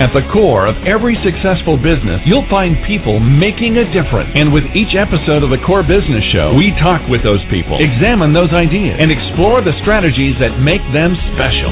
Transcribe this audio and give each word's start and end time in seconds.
At 0.00 0.16
the 0.16 0.24
core 0.32 0.64
of 0.64 0.80
every 0.88 1.12
successful 1.20 1.76
business, 1.76 2.24
you'll 2.24 2.48
find 2.48 2.72
people 2.88 3.20
making 3.20 3.76
a 3.76 3.84
difference. 3.92 4.32
And 4.32 4.48
with 4.48 4.64
each 4.72 4.96
episode 4.96 5.44
of 5.44 5.52
the 5.52 5.60
Core 5.60 5.84
Business 5.84 6.24
Show, 6.32 6.56
we 6.56 6.72
talk 6.80 7.04
with 7.12 7.20
those 7.20 7.44
people, 7.52 7.76
examine 7.76 8.32
those 8.32 8.48
ideas, 8.48 8.96
and 8.96 9.12
explore 9.12 9.60
the 9.60 9.76
strategies 9.84 10.40
that 10.40 10.56
make 10.56 10.80
them 10.96 11.12
special. 11.36 11.68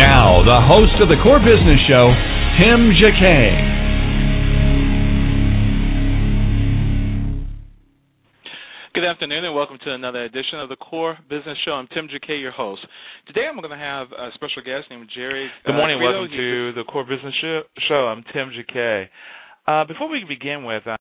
Now, 0.00 0.40
the 0.48 0.64
host 0.64 0.96
of 1.04 1.12
the 1.12 1.20
Core 1.20 1.44
Business 1.44 1.76
Show, 1.84 2.08
Tim 2.56 2.96
Jacquet. 2.96 3.87
Good 8.98 9.06
afternoon 9.06 9.44
and 9.44 9.54
welcome 9.54 9.78
to 9.84 9.94
another 9.94 10.24
edition 10.24 10.58
of 10.58 10.68
the 10.68 10.74
Core 10.74 11.16
Business 11.30 11.56
Show. 11.64 11.70
I'm 11.70 11.86
Tim 11.94 12.08
Jacquet, 12.08 12.40
your 12.40 12.50
host. 12.50 12.80
Today 13.28 13.42
I'm 13.48 13.56
going 13.60 13.70
to 13.70 13.76
have 13.76 14.08
a 14.10 14.30
special 14.34 14.60
guest 14.66 14.90
named 14.90 15.08
Jerry. 15.14 15.48
Good 15.64 15.76
morning. 15.76 15.98
Uh, 15.98 16.02
welcome 16.02 16.36
to 16.36 16.72
the 16.72 16.82
Core 16.82 17.04
Business 17.04 17.32
Show. 17.86 17.94
I'm 17.94 18.24
Tim 18.32 18.50
Jacquet. 18.50 19.06
Uh, 19.68 19.84
before 19.84 20.08
we 20.10 20.24
begin 20.28 20.64
with, 20.64 20.82
uh, 20.84 20.96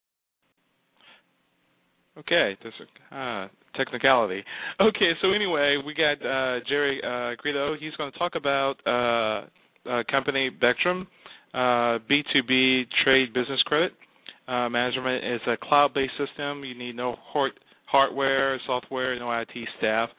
Okay, 2.19 2.55
this 2.63 2.71
uh, 3.11 3.47
technicality. 3.75 4.43
Okay, 4.79 5.13
so 5.23 5.31
anyway, 5.31 5.77
we 5.83 5.95
got 5.95 6.23
uh, 6.23 6.59
Jerry 6.69 7.01
uh, 7.03 7.33
Guido. 7.41 7.73
He's 7.79 7.95
going 7.95 8.11
to 8.11 8.19
talk 8.19 8.35
about 8.35 8.75
uh, 8.85 9.89
uh, 9.89 10.03
company 10.11 10.51
Bectran, 10.51 11.07
uh, 11.55 11.97
B2B 12.07 12.83
trade 13.03 13.33
business 13.33 13.63
credit 13.65 13.93
uh, 14.47 14.69
management. 14.69 15.25
is 15.25 15.41
a 15.47 15.57
cloud-based 15.57 16.13
system. 16.15 16.63
You 16.63 16.77
need 16.77 16.95
no 16.95 17.15
hard- 17.33 17.53
hardware, 17.87 18.59
software, 18.67 19.17
no 19.19 19.31
IT 19.31 19.49
staff, 19.79 20.09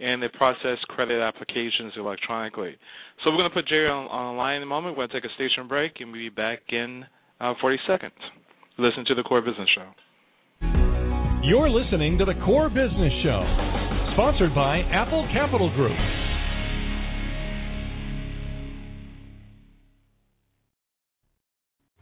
and 0.00 0.22
they 0.22 0.28
process 0.28 0.78
credit 0.88 1.20
applications 1.20 1.92
electronically. 1.96 2.74
So 3.22 3.30
we're 3.30 3.36
going 3.36 3.50
to 3.50 3.54
put 3.54 3.68
Jerry 3.68 3.88
on, 3.88 4.08
on 4.08 4.34
the 4.34 4.38
line 4.38 4.56
in 4.56 4.62
a 4.62 4.66
moment. 4.66 4.96
We're 4.96 5.06
going 5.06 5.10
to 5.10 5.20
take 5.20 5.30
a 5.30 5.34
station 5.34 5.68
break, 5.68 6.00
and 6.00 6.10
we'll 6.10 6.20
be 6.20 6.28
back 6.28 6.60
in 6.70 7.04
uh, 7.40 7.54
40 7.60 7.78
seconds. 7.86 8.12
Listen 8.78 9.04
to 9.06 9.14
the 9.14 9.22
Core 9.22 9.42
Business 9.42 9.68
Show. 9.74 9.88
You're 11.44 11.70
listening 11.70 12.18
to 12.18 12.24
the 12.24 12.34
Core 12.44 12.68
Business 12.68 13.12
Show, 13.22 13.42
sponsored 14.14 14.54
by 14.54 14.80
Apple 14.90 15.28
Capital 15.32 15.74
Group. 15.74 15.96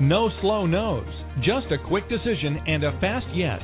No 0.00 0.28
slow 0.40 0.66
no's, 0.66 1.06
just 1.38 1.70
a 1.70 1.78
quick 1.86 2.08
decision 2.08 2.58
and 2.66 2.82
a 2.82 2.98
fast 3.00 3.26
yes. 3.32 3.60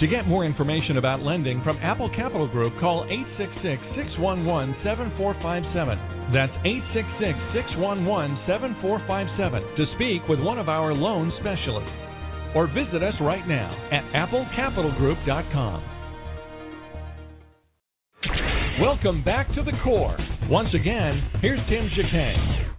To 0.00 0.06
get 0.06 0.26
more 0.26 0.44
information 0.44 0.98
about 0.98 1.22
lending 1.22 1.62
from 1.64 1.78
Apple 1.78 2.08
Capital 2.14 2.46
Group, 2.46 2.78
call 2.78 3.04
866 3.10 3.82
611 4.22 4.74
7457. 4.86 6.30
That's 6.30 6.54
866 6.62 7.34
611 7.58 8.38
7457 8.46 9.62
to 9.74 9.84
speak 9.98 10.22
with 10.30 10.38
one 10.38 10.62
of 10.62 10.68
our 10.70 10.94
loan 10.94 11.34
specialists. 11.42 11.90
Or 12.54 12.70
visit 12.70 13.02
us 13.02 13.18
right 13.18 13.46
now 13.46 13.74
at 13.90 14.06
applecapitalgroup.com. 14.14 15.90
Welcome 18.80 19.24
back 19.24 19.48
to 19.54 19.62
the 19.62 19.74
core. 19.82 20.16
Once 20.46 20.70
again, 20.74 21.30
here's 21.42 21.60
Tim 21.68 21.90
Jacquet. 21.98 22.73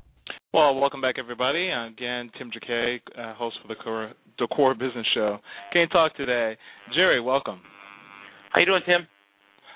Well, 0.56 0.74
welcome 0.76 1.02
back, 1.02 1.16
everybody. 1.20 1.70
Again, 1.70 2.32
Tim 2.38 2.50
Jacquet, 2.50 3.02
uh, 3.20 3.34
host 3.34 3.58
for 3.62 3.68
the 3.68 3.76
Core, 3.76 4.14
the 4.40 4.48
Core 4.48 4.74
Business 4.74 5.06
Show. 5.14 5.38
Can't 5.74 5.92
talk 5.92 6.16
today. 6.16 6.56
Jerry, 6.96 7.20
welcome. 7.20 7.60
How 8.54 8.62
you 8.62 8.66
doing, 8.66 8.82
Tim? 8.86 9.06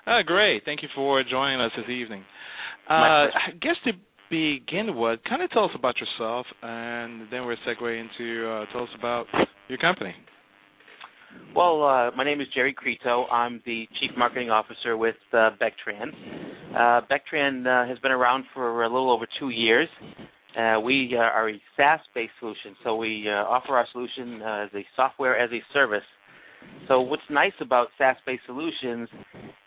Uh, 0.07 0.21
great. 0.25 0.63
Thank 0.63 0.81
you 0.81 0.87
for 0.95 1.21
joining 1.29 1.59
us 1.59 1.71
this 1.75 1.89
evening. 1.89 2.23
Uh, 2.89 2.93
I 2.93 3.29
guess 3.59 3.75
to 3.87 3.91
begin 4.29 4.95
with, 4.95 5.19
kind 5.27 5.41
of 5.41 5.51
tell 5.51 5.65
us 5.65 5.71
about 5.75 5.95
yourself, 5.97 6.45
and 6.63 7.23
then 7.29 7.45
we'll 7.45 7.57
segue 7.67 7.99
into 7.99 8.49
uh, 8.49 8.65
tell 8.71 8.83
us 8.83 8.89
about 8.97 9.25
your 9.67 9.79
company. 9.79 10.15
Well, 11.53 11.83
uh, 11.83 12.11
my 12.15 12.23
name 12.23 12.39
is 12.39 12.47
Jerry 12.55 12.73
Crito. 12.73 13.25
I'm 13.29 13.61
the 13.65 13.85
Chief 13.99 14.11
Marketing 14.17 14.49
Officer 14.49 14.95
with 14.95 15.15
uh, 15.33 15.49
Bectran. 15.61 16.13
Uh, 16.73 17.01
Bectran 17.11 17.67
uh, 17.67 17.85
has 17.85 17.99
been 17.99 18.13
around 18.13 18.45
for 18.53 18.85
a 18.85 18.87
little 18.87 19.11
over 19.11 19.27
two 19.41 19.49
years. 19.49 19.89
Uh, 20.59 20.79
we 20.79 21.15
uh, 21.15 21.19
are 21.19 21.49
a 21.49 21.61
SaaS-based 21.77 22.33
solution, 22.39 22.75
so 22.83 22.95
we 22.95 23.25
uh, 23.29 23.31
offer 23.31 23.77
our 23.77 23.87
solution 23.93 24.41
as 24.41 24.69
a 24.73 24.85
software 24.95 25.37
as 25.39 25.49
a 25.51 25.59
service. 25.73 26.03
So 26.87 26.99
what's 26.99 27.21
nice 27.29 27.53
about 27.61 27.87
SaaS-based 27.97 28.41
solutions 28.45 29.07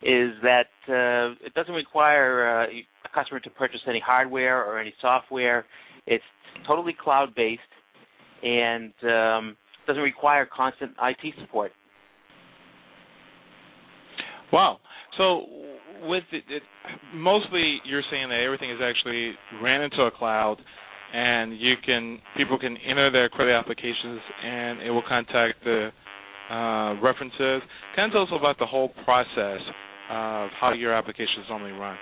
is 0.02 0.32
that 0.42 0.66
uh, 0.88 1.46
it 1.46 1.54
doesn't 1.54 1.74
require 1.74 2.64
uh, 2.64 2.66
a 2.66 3.14
customer 3.14 3.40
to 3.40 3.50
purchase 3.50 3.80
any 3.88 4.02
hardware 4.04 4.62
or 4.64 4.78
any 4.78 4.92
software. 5.00 5.64
It's 6.06 6.24
totally 6.66 6.94
cloud-based 7.00 7.60
and 8.42 8.92
um, 9.04 9.56
doesn't 9.86 10.02
require 10.02 10.46
constant 10.54 10.92
IT 11.00 11.34
support. 11.40 11.72
Wow. 14.52 14.80
So 15.16 15.46
with 16.02 16.24
it, 16.32 16.44
it, 16.48 16.62
mostly 17.14 17.78
you're 17.84 18.02
saying 18.10 18.28
that 18.28 18.40
everything 18.40 18.70
is 18.70 18.78
actually 18.82 19.32
ran 19.62 19.82
into 19.82 20.02
a 20.02 20.10
cloud, 20.10 20.56
and 21.12 21.58
you 21.60 21.74
can 21.84 22.18
people 22.36 22.58
can 22.58 22.76
enter 22.88 23.10
their 23.10 23.28
credit 23.28 23.52
applications, 23.52 24.20
and 24.44 24.80
it 24.80 24.90
will 24.90 25.02
contact 25.06 25.62
the 25.64 25.90
uh, 26.50 27.00
references. 27.00 27.62
Can 27.94 28.08
you 28.08 28.12
tell 28.12 28.22
us 28.22 28.28
about 28.32 28.58
the 28.58 28.66
whole 28.66 28.90
process 29.04 29.60
of 30.10 30.50
how 30.60 30.72
your 30.76 30.92
applications 30.92 31.46
normally 31.48 31.72
run? 31.72 31.96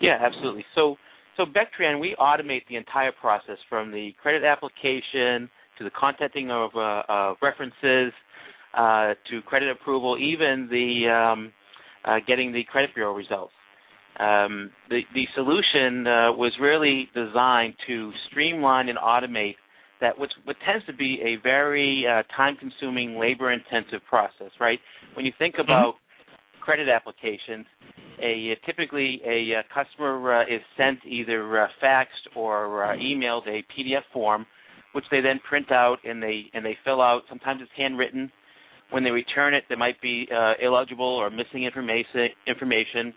Yeah, 0.00 0.18
absolutely. 0.20 0.64
So, 0.74 0.96
so 1.36 1.44
Bectran, 1.44 2.00
we 2.00 2.14
automate 2.20 2.62
the 2.68 2.76
entire 2.76 3.12
process 3.12 3.56
from 3.68 3.90
the 3.90 4.12
credit 4.22 4.44
application 4.44 5.48
to 5.78 5.84
the 5.84 5.90
contacting 5.98 6.50
of, 6.50 6.70
uh, 6.76 7.02
of 7.08 7.36
references 7.42 8.12
uh, 8.76 9.14
to 9.30 9.42
credit 9.46 9.70
approval, 9.70 10.16
even 10.18 10.68
the 10.70 11.10
um, 11.10 11.52
uh, 12.04 12.16
getting 12.26 12.52
the 12.52 12.64
credit 12.64 12.94
bureau 12.94 13.14
results. 13.14 13.52
Um, 14.20 14.70
the 14.90 15.00
the 15.14 15.24
solution 15.34 16.06
uh, 16.06 16.32
was 16.32 16.52
really 16.60 17.08
designed 17.14 17.74
to 17.86 18.12
streamline 18.30 18.88
and 18.88 18.98
automate 18.98 19.56
that 20.00 20.18
what, 20.18 20.28
what 20.44 20.56
tends 20.66 20.84
to 20.86 20.92
be 20.92 21.18
a 21.24 21.42
very 21.42 22.04
uh, 22.06 22.22
time-consuming, 22.36 23.18
labor-intensive 23.18 24.00
process. 24.08 24.50
Right? 24.60 24.78
When 25.14 25.24
you 25.24 25.32
think 25.38 25.56
about 25.58 25.94
credit 26.60 26.88
applications, 26.88 27.66
a 28.20 28.56
typically 28.64 29.20
a, 29.26 29.62
customer 29.72 30.40
uh, 30.40 30.42
is 30.42 30.60
sent 30.76 30.98
either 31.06 31.62
uh, 31.62 31.68
faxed 31.82 32.36
or 32.36 32.84
uh, 32.84 32.96
emailed 32.96 33.46
a 33.46 33.62
PDF 33.72 34.02
form, 34.12 34.46
which 34.92 35.04
they 35.10 35.20
then 35.20 35.40
print 35.48 35.70
out 35.72 35.98
and 36.04 36.22
they 36.22 36.44
and 36.54 36.64
they 36.64 36.76
fill 36.84 37.02
out. 37.02 37.22
Sometimes 37.28 37.60
it's 37.62 37.70
handwritten. 37.76 38.30
When 38.90 39.02
they 39.02 39.10
return 39.10 39.54
it, 39.54 39.64
there 39.68 39.78
might 39.78 40.00
be 40.00 40.28
uh, 40.34 40.52
illegible 40.62 41.06
or 41.06 41.30
missing 41.30 41.64
information. 41.64 42.28
Information, 42.46 43.12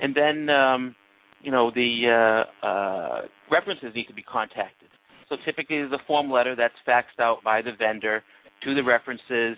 and 0.00 0.14
then 0.14 0.48
um, 0.50 0.94
you 1.42 1.50
know 1.50 1.70
the 1.74 2.44
uh, 2.62 2.66
uh, 2.66 3.22
references 3.50 3.92
need 3.94 4.06
to 4.06 4.14
be 4.14 4.22
contacted. 4.22 4.88
So 5.28 5.36
typically, 5.44 5.76
there's 5.76 5.92
a 5.92 6.06
form 6.06 6.30
letter 6.30 6.56
that's 6.56 6.74
faxed 6.86 7.20
out 7.20 7.42
by 7.44 7.62
the 7.62 7.72
vendor 7.78 8.22
to 8.64 8.74
the 8.74 8.82
references. 8.82 9.56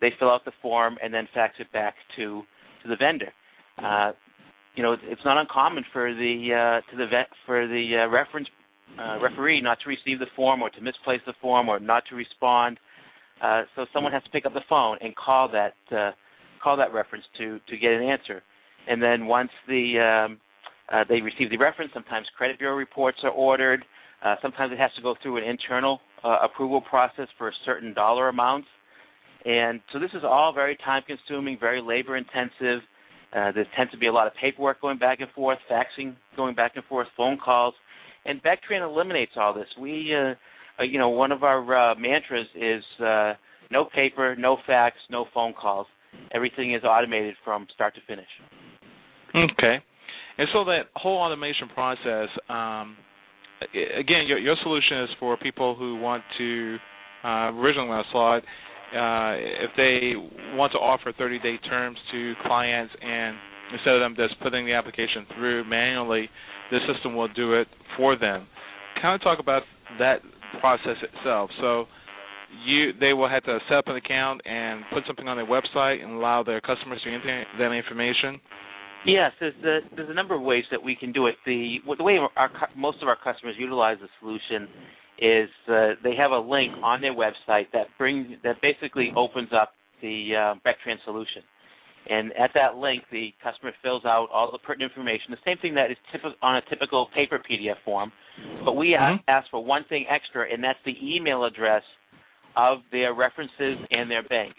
They 0.00 0.12
fill 0.18 0.30
out 0.30 0.44
the 0.44 0.52
form 0.60 0.98
and 1.02 1.12
then 1.12 1.26
fax 1.34 1.54
it 1.58 1.72
back 1.72 1.94
to 2.16 2.42
to 2.82 2.88
the 2.88 2.96
vendor. 2.96 3.32
Uh, 3.82 4.12
you 4.74 4.82
know, 4.82 4.94
it's 5.02 5.24
not 5.24 5.38
uncommon 5.38 5.84
for 5.92 6.12
the 6.12 6.80
uh, 6.82 6.90
to 6.90 6.96
the 6.96 7.06
vet 7.06 7.28
for 7.46 7.66
the 7.66 8.04
uh, 8.04 8.10
reference 8.10 8.48
uh, 8.98 9.18
referee 9.20 9.60
not 9.60 9.78
to 9.84 9.88
receive 9.88 10.18
the 10.18 10.26
form 10.36 10.62
or 10.62 10.70
to 10.70 10.80
misplace 10.80 11.20
the 11.26 11.34
form 11.40 11.68
or 11.68 11.80
not 11.80 12.04
to 12.10 12.14
respond. 12.14 12.78
So 13.74 13.84
someone 13.92 14.12
has 14.12 14.22
to 14.24 14.30
pick 14.30 14.46
up 14.46 14.54
the 14.54 14.64
phone 14.68 14.98
and 15.00 15.14
call 15.16 15.50
that 15.50 15.74
call 16.62 16.76
that 16.76 16.92
reference 16.92 17.24
to 17.38 17.58
to 17.68 17.76
get 17.76 17.92
an 17.92 18.02
answer. 18.02 18.42
And 18.88 19.02
then 19.02 19.26
once 19.26 19.50
the 19.66 19.98
um, 19.98 20.40
uh, 20.92 21.04
they 21.08 21.20
receive 21.20 21.50
the 21.50 21.56
reference, 21.56 21.92
sometimes 21.92 22.26
credit 22.36 22.58
bureau 22.58 22.76
reports 22.76 23.18
are 23.24 23.30
ordered. 23.30 23.84
Uh, 24.24 24.36
sometimes 24.40 24.72
it 24.72 24.78
has 24.78 24.90
to 24.96 25.02
go 25.02 25.14
through 25.22 25.36
an 25.38 25.44
internal 25.44 26.00
uh, 26.24 26.38
approval 26.42 26.80
process 26.80 27.28
for 27.38 27.52
certain 27.64 27.92
dollar 27.92 28.28
amounts. 28.28 28.68
And 29.44 29.80
so 29.92 29.98
this 29.98 30.10
is 30.14 30.22
all 30.24 30.52
very 30.52 30.76
time 30.84 31.02
consuming, 31.06 31.58
very 31.58 31.80
labor 31.80 32.16
intensive. 32.16 32.80
Uh, 33.32 33.52
there 33.52 33.66
tends 33.76 33.92
to 33.92 33.98
be 33.98 34.06
a 34.06 34.12
lot 34.12 34.26
of 34.26 34.32
paperwork 34.40 34.80
going 34.80 34.98
back 34.98 35.20
and 35.20 35.30
forth, 35.30 35.58
faxing 35.70 36.16
going 36.36 36.54
back 36.54 36.72
and 36.76 36.84
forth, 36.84 37.06
phone 37.16 37.38
calls. 37.38 37.74
And 38.24 38.42
Bectran 38.42 38.82
eliminates 38.82 39.32
all 39.36 39.54
this. 39.54 39.66
We, 39.80 40.12
uh, 40.14 40.34
uh, 40.80 40.84
you 40.84 40.98
know, 40.98 41.10
one 41.10 41.32
of 41.32 41.44
our 41.44 41.92
uh, 41.92 41.94
mantras 41.96 42.46
is 42.56 42.82
uh, 43.00 43.34
no 43.70 43.84
paper, 43.84 44.34
no 44.36 44.56
fax, 44.66 44.96
no 45.10 45.26
phone 45.32 45.52
calls. 45.52 45.86
Everything 46.32 46.74
is 46.74 46.82
automated 46.82 47.34
from 47.44 47.66
start 47.74 47.94
to 47.94 48.00
finish. 48.06 48.26
Okay. 49.36 49.76
And 50.38 50.48
so 50.52 50.64
that 50.64 50.82
whole 50.94 51.18
automation 51.18 51.68
process, 51.74 52.28
um, 52.48 52.96
again, 53.72 54.26
your, 54.26 54.38
your 54.38 54.56
solution 54.62 55.02
is 55.04 55.10
for 55.18 55.36
people 55.36 55.74
who 55.74 55.96
want 55.96 56.22
to, 56.38 56.76
uh, 57.24 57.52
originally 57.52 57.88
when 57.88 57.98
I 57.98 58.04
saw 58.12 58.36
it, 58.36 58.44
uh, 58.94 59.64
if 59.64 59.70
they 59.76 60.12
want 60.56 60.72
to 60.72 60.78
offer 60.78 61.12
30-day 61.12 61.58
terms 61.68 61.98
to 62.12 62.34
clients 62.46 62.94
and 63.02 63.36
instead 63.72 63.94
of 63.94 64.00
them 64.00 64.14
just 64.16 64.40
putting 64.42 64.64
the 64.64 64.72
application 64.72 65.26
through 65.34 65.64
manually, 65.64 66.28
the 66.70 66.78
system 66.92 67.16
will 67.16 67.28
do 67.28 67.54
it 67.54 67.66
for 67.96 68.16
them. 68.16 68.46
Kind 69.02 69.14
of 69.14 69.22
talk 69.22 69.38
about 69.40 69.62
that 69.98 70.20
process 70.60 70.96
itself. 71.02 71.50
So 71.60 71.86
you 72.64 72.92
they 73.00 73.12
will 73.12 73.28
have 73.28 73.42
to 73.44 73.58
set 73.68 73.78
up 73.78 73.88
an 73.88 73.96
account 73.96 74.40
and 74.46 74.84
put 74.92 75.02
something 75.06 75.26
on 75.28 75.36
their 75.36 75.46
website 75.46 76.02
and 76.02 76.12
allow 76.12 76.42
their 76.42 76.60
customers 76.60 77.00
to 77.04 77.10
enter 77.12 77.44
that 77.58 77.72
information. 77.72 78.40
Yes, 79.06 79.32
there's 79.40 79.54
a, 79.64 79.78
there's 79.94 80.10
a 80.10 80.14
number 80.14 80.34
of 80.34 80.42
ways 80.42 80.64
that 80.70 80.82
we 80.82 80.96
can 80.96 81.12
do 81.12 81.26
it. 81.26 81.36
The 81.46 81.76
the 81.96 82.02
way 82.02 82.18
our 82.36 82.50
most 82.76 83.02
of 83.02 83.08
our 83.08 83.16
customers 83.16 83.54
utilize 83.58 83.98
the 84.00 84.08
solution 84.20 84.68
is 85.18 85.48
uh, 85.68 85.94
they 86.02 86.14
have 86.16 86.32
a 86.32 86.38
link 86.38 86.72
on 86.82 87.00
their 87.00 87.14
website 87.14 87.66
that 87.72 87.86
brings 87.98 88.28
that 88.42 88.56
basically 88.60 89.12
opens 89.16 89.50
up 89.52 89.72
the 90.02 90.30
uh, 90.34 90.54
Bectran 90.66 90.96
solution. 91.04 91.42
And 92.08 92.32
at 92.38 92.50
that 92.54 92.76
link, 92.76 93.02
the 93.10 93.32
customer 93.42 93.72
fills 93.82 94.04
out 94.04 94.28
all 94.32 94.52
the 94.52 94.58
pertinent 94.58 94.92
information, 94.92 95.30
the 95.30 95.38
same 95.44 95.58
thing 95.58 95.74
that 95.74 95.90
is 95.90 95.96
typ- 96.14 96.38
on 96.40 96.56
a 96.56 96.60
typical 96.70 97.08
paper 97.14 97.40
PDF 97.50 97.82
form. 97.84 98.12
But 98.64 98.74
we 98.74 98.96
mm-hmm. 98.98 99.16
ask 99.26 99.50
for 99.50 99.64
one 99.64 99.84
thing 99.88 100.06
extra, 100.08 100.46
and 100.52 100.62
that's 100.62 100.78
the 100.84 100.94
email 101.02 101.44
address 101.44 101.82
of 102.56 102.78
their 102.92 103.12
references 103.12 103.76
and 103.90 104.10
their 104.10 104.22
bank. 104.22 104.54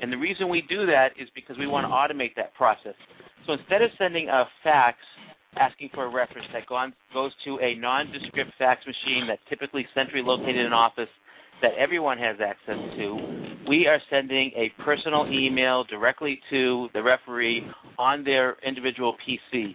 And 0.00 0.12
the 0.12 0.16
reason 0.16 0.48
we 0.48 0.62
do 0.68 0.86
that 0.86 1.10
is 1.20 1.28
because 1.34 1.56
we 1.58 1.66
want 1.66 1.84
to 1.84 1.90
automate 1.90 2.34
that 2.36 2.54
process. 2.54 2.94
So 3.46 3.52
instead 3.52 3.82
of 3.82 3.90
sending 3.98 4.28
a 4.28 4.44
fax 4.62 4.98
asking 5.58 5.90
for 5.94 6.04
a 6.06 6.08
reference 6.08 6.46
that 6.52 6.66
goes 6.66 7.32
to 7.44 7.58
a 7.58 7.74
nondescript 7.74 8.52
fax 8.58 8.80
machine 8.86 9.26
that's 9.28 9.42
typically 9.48 9.86
centrally 9.94 10.24
located 10.24 10.56
in 10.56 10.66
an 10.66 10.72
office 10.72 11.08
that 11.60 11.72
everyone 11.78 12.18
has 12.18 12.36
access 12.40 12.78
to, 12.96 13.60
we 13.68 13.86
are 13.86 13.98
sending 14.08 14.50
a 14.56 14.70
personal 14.82 15.26
email 15.30 15.84
directly 15.84 16.40
to 16.50 16.88
the 16.94 17.02
referee 17.02 17.66
on 17.98 18.24
their 18.24 18.56
individual 18.66 19.16
PC. 19.26 19.74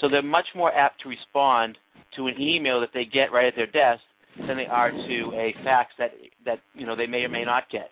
So 0.00 0.08
they're 0.08 0.22
much 0.22 0.46
more 0.56 0.72
apt 0.74 1.02
to 1.02 1.08
respond 1.08 1.76
to 2.16 2.26
an 2.26 2.40
email 2.40 2.80
that 2.80 2.90
they 2.92 3.04
get 3.04 3.32
right 3.32 3.46
at 3.46 3.54
their 3.54 3.66
desk 3.66 4.02
than 4.46 4.56
they 4.56 4.66
are 4.66 4.90
to 4.90 5.32
a 5.34 5.54
fax 5.64 5.92
that 5.98 6.12
that 6.44 6.58
you 6.74 6.86
know 6.86 6.96
they 6.96 7.06
may 7.06 7.18
or 7.18 7.28
may 7.28 7.44
not 7.44 7.64
get. 7.70 7.90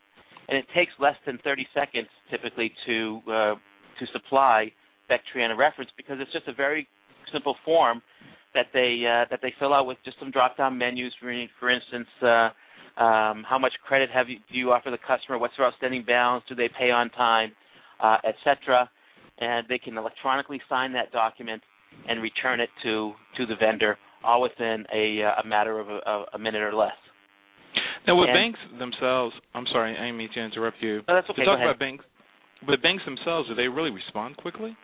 And 0.48 0.56
it 0.56 0.66
takes 0.74 0.92
less 0.98 1.16
than 1.26 1.38
30 1.44 1.66
seconds 1.74 2.08
typically 2.30 2.72
to 2.86 3.20
uh, 3.28 3.54
to 4.00 4.06
supply 4.12 4.72
Bectran 5.10 5.50
a 5.50 5.56
reference 5.56 5.90
because 5.96 6.16
it's 6.20 6.32
just 6.32 6.48
a 6.48 6.52
very 6.52 6.88
simple 7.32 7.56
form 7.64 8.02
that 8.54 8.66
they 8.72 9.02
uh, 9.06 9.26
that 9.30 9.40
they 9.42 9.52
fill 9.58 9.74
out 9.74 9.86
with 9.86 9.98
just 10.04 10.18
some 10.18 10.30
drop 10.30 10.56
down 10.56 10.76
menus. 10.78 11.12
For 11.20 11.32
for 11.60 11.70
instance, 11.70 12.08
uh, 12.22 12.50
um, 13.02 13.44
how 13.48 13.58
much 13.60 13.72
credit 13.86 14.10
have 14.10 14.28
you 14.28 14.38
do 14.50 14.58
you 14.58 14.72
offer 14.72 14.90
the 14.90 14.98
customer? 14.98 15.38
What's 15.38 15.54
their 15.56 15.66
outstanding 15.66 16.04
balance? 16.04 16.44
Do 16.48 16.54
they 16.54 16.68
pay 16.68 16.90
on 16.90 17.10
time, 17.10 17.52
uh, 18.02 18.16
etc. 18.26 18.88
And 19.38 19.66
they 19.68 19.78
can 19.78 19.96
electronically 19.96 20.60
sign 20.68 20.92
that 20.94 21.12
document 21.12 21.62
and 22.08 22.22
return 22.22 22.60
it 22.60 22.70
to 22.82 23.12
to 23.36 23.46
the 23.46 23.54
vendor, 23.56 23.96
all 24.24 24.42
within 24.42 24.84
a, 24.92 25.22
uh, 25.22 25.42
a 25.42 25.46
matter 25.46 25.78
of 25.78 25.88
a, 25.88 26.24
a 26.34 26.38
minute 26.38 26.62
or 26.62 26.74
less. 26.74 26.96
Now, 28.06 28.16
with 28.18 28.30
and, 28.30 28.36
banks 28.36 28.60
themselves, 28.78 29.34
I'm 29.54 29.66
sorry, 29.72 29.96
I 29.96 30.06
didn't 30.06 30.16
mean 30.16 30.30
to 30.34 30.40
interrupt 30.40 30.78
you. 30.80 31.02
No, 31.08 31.14
that's 31.14 31.28
okay. 31.30 31.42
To 31.42 31.46
talk 31.46 31.60
about 31.60 31.78
banks, 31.78 32.04
but 32.66 32.82
banks 32.82 33.04
themselves, 33.04 33.48
do 33.48 33.54
they 33.54 33.68
really 33.68 33.90
respond 33.90 34.36
quickly? 34.36 34.76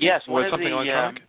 Yes, 0.00 0.22
one 0.26 0.44
of 0.44 0.50
something 0.50 0.68
the, 0.68 0.74
electronic? 0.74 1.22
Um, 1.22 1.28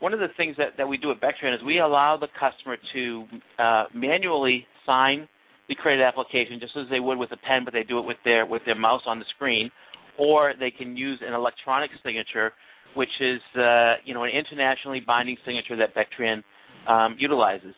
one 0.00 0.12
of 0.12 0.18
the 0.18 0.28
things 0.36 0.56
that, 0.58 0.76
that 0.78 0.88
we 0.88 0.96
do 0.96 1.10
at 1.12 1.20
Bectran 1.20 1.54
is 1.54 1.62
we 1.64 1.78
allow 1.78 2.16
the 2.16 2.26
customer 2.38 2.76
to 2.92 3.24
uh, 3.58 3.84
manually 3.94 4.66
sign 4.84 5.28
the 5.68 5.76
credit 5.76 6.02
application 6.02 6.58
just 6.60 6.72
as 6.76 6.86
they 6.90 7.00
would 7.00 7.18
with 7.18 7.30
a 7.30 7.36
pen, 7.36 7.62
but 7.64 7.72
they 7.72 7.84
do 7.84 7.98
it 7.98 8.02
with 8.04 8.16
their 8.24 8.44
with 8.44 8.62
their 8.66 8.74
mouse 8.74 9.02
on 9.06 9.18
the 9.18 9.24
screen, 9.34 9.70
or 10.18 10.54
they 10.58 10.70
can 10.70 10.96
use 10.96 11.20
an 11.24 11.32
electronic 11.32 11.90
signature, 12.04 12.52
which 12.96 13.14
is 13.20 13.40
uh, 13.56 13.94
you 14.04 14.12
know 14.12 14.24
an 14.24 14.30
internationally 14.30 15.00
binding 15.06 15.36
signature 15.46 15.76
that 15.76 15.94
Bectran 15.94 16.42
um, 16.88 17.16
utilizes. 17.18 17.74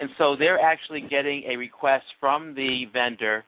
And 0.00 0.08
so 0.16 0.34
they're 0.38 0.60
actually 0.60 1.02
getting 1.02 1.44
a 1.50 1.56
request 1.56 2.04
from 2.18 2.54
the 2.54 2.84
vendor 2.92 3.44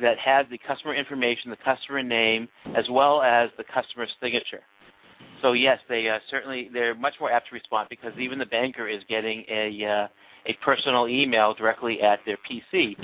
that 0.00 0.16
has 0.24 0.46
the 0.50 0.58
customer 0.66 0.94
information, 0.94 1.50
the 1.50 1.56
customer 1.64 2.02
name, 2.02 2.48
as 2.76 2.84
well 2.90 3.22
as 3.22 3.50
the 3.58 3.64
customer 3.64 4.06
signature. 4.22 4.64
So 5.42 5.52
yes, 5.52 5.78
they 5.88 6.06
uh, 6.08 6.18
certainly 6.30 6.70
they're 6.72 6.94
much 6.94 7.14
more 7.20 7.30
apt 7.30 7.48
to 7.48 7.54
respond 7.54 7.88
because 7.90 8.12
even 8.18 8.38
the 8.38 8.46
banker 8.46 8.88
is 8.88 9.00
getting 9.08 9.44
a 9.50 9.84
uh, 9.84 10.08
a 10.46 10.56
personal 10.64 11.08
email 11.08 11.54
directly 11.54 11.98
at 12.02 12.20
their 12.24 12.38
PC. 12.50 12.94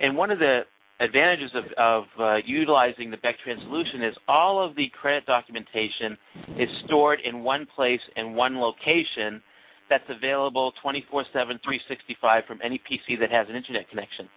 And 0.00 0.16
one 0.16 0.30
of 0.30 0.38
the 0.38 0.60
advantages 1.00 1.50
of, 1.54 1.64
of 1.76 2.04
uh, 2.20 2.36
utilizing 2.46 3.10
the 3.10 3.16
Bectran 3.16 3.60
solution 3.64 4.02
is 4.02 4.14
all 4.28 4.64
of 4.64 4.76
the 4.76 4.86
credit 5.00 5.26
documentation 5.26 6.16
is 6.58 6.68
stored 6.84 7.18
in 7.24 7.40
one 7.42 7.66
place 7.74 8.00
in 8.16 8.34
one 8.34 8.60
location 8.60 9.42
that's 9.88 10.08
available 10.08 10.72
24/7, 10.84 11.32
365 11.32 12.44
from 12.46 12.60
any 12.62 12.78
PC 12.78 13.18
that 13.20 13.30
has 13.30 13.48
an 13.48 13.56
internet 13.56 13.88
connection. 13.88 14.28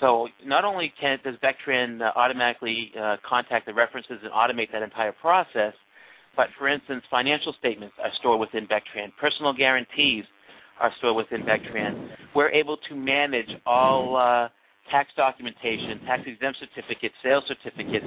So 0.00 0.28
not 0.44 0.64
only 0.64 0.92
can 0.98 1.18
does 1.22 1.36
Bectran 1.44 2.00
uh, 2.00 2.12
automatically 2.16 2.90
uh, 2.98 3.16
contact 3.28 3.66
the 3.66 3.74
references 3.74 4.18
and 4.22 4.32
automate 4.32 4.72
that 4.72 4.82
entire 4.82 5.12
process, 5.12 5.74
but 6.36 6.46
for 6.58 6.68
instance, 6.68 7.02
financial 7.10 7.54
statements 7.58 7.94
are 8.02 8.10
stored 8.18 8.40
within 8.40 8.66
Bectran. 8.66 9.12
Personal 9.20 9.52
guarantees 9.52 10.24
are 10.80 10.90
stored 10.98 11.16
within 11.16 11.46
Bectran. 11.46 12.08
We're 12.34 12.50
able 12.50 12.78
to 12.88 12.94
manage 12.94 13.50
all 13.66 14.16
uh, 14.16 14.48
tax 14.90 15.10
documentation, 15.16 16.00
tax 16.06 16.22
exempt 16.26 16.58
certificates, 16.60 17.14
sales 17.22 17.44
certificates, 17.46 18.06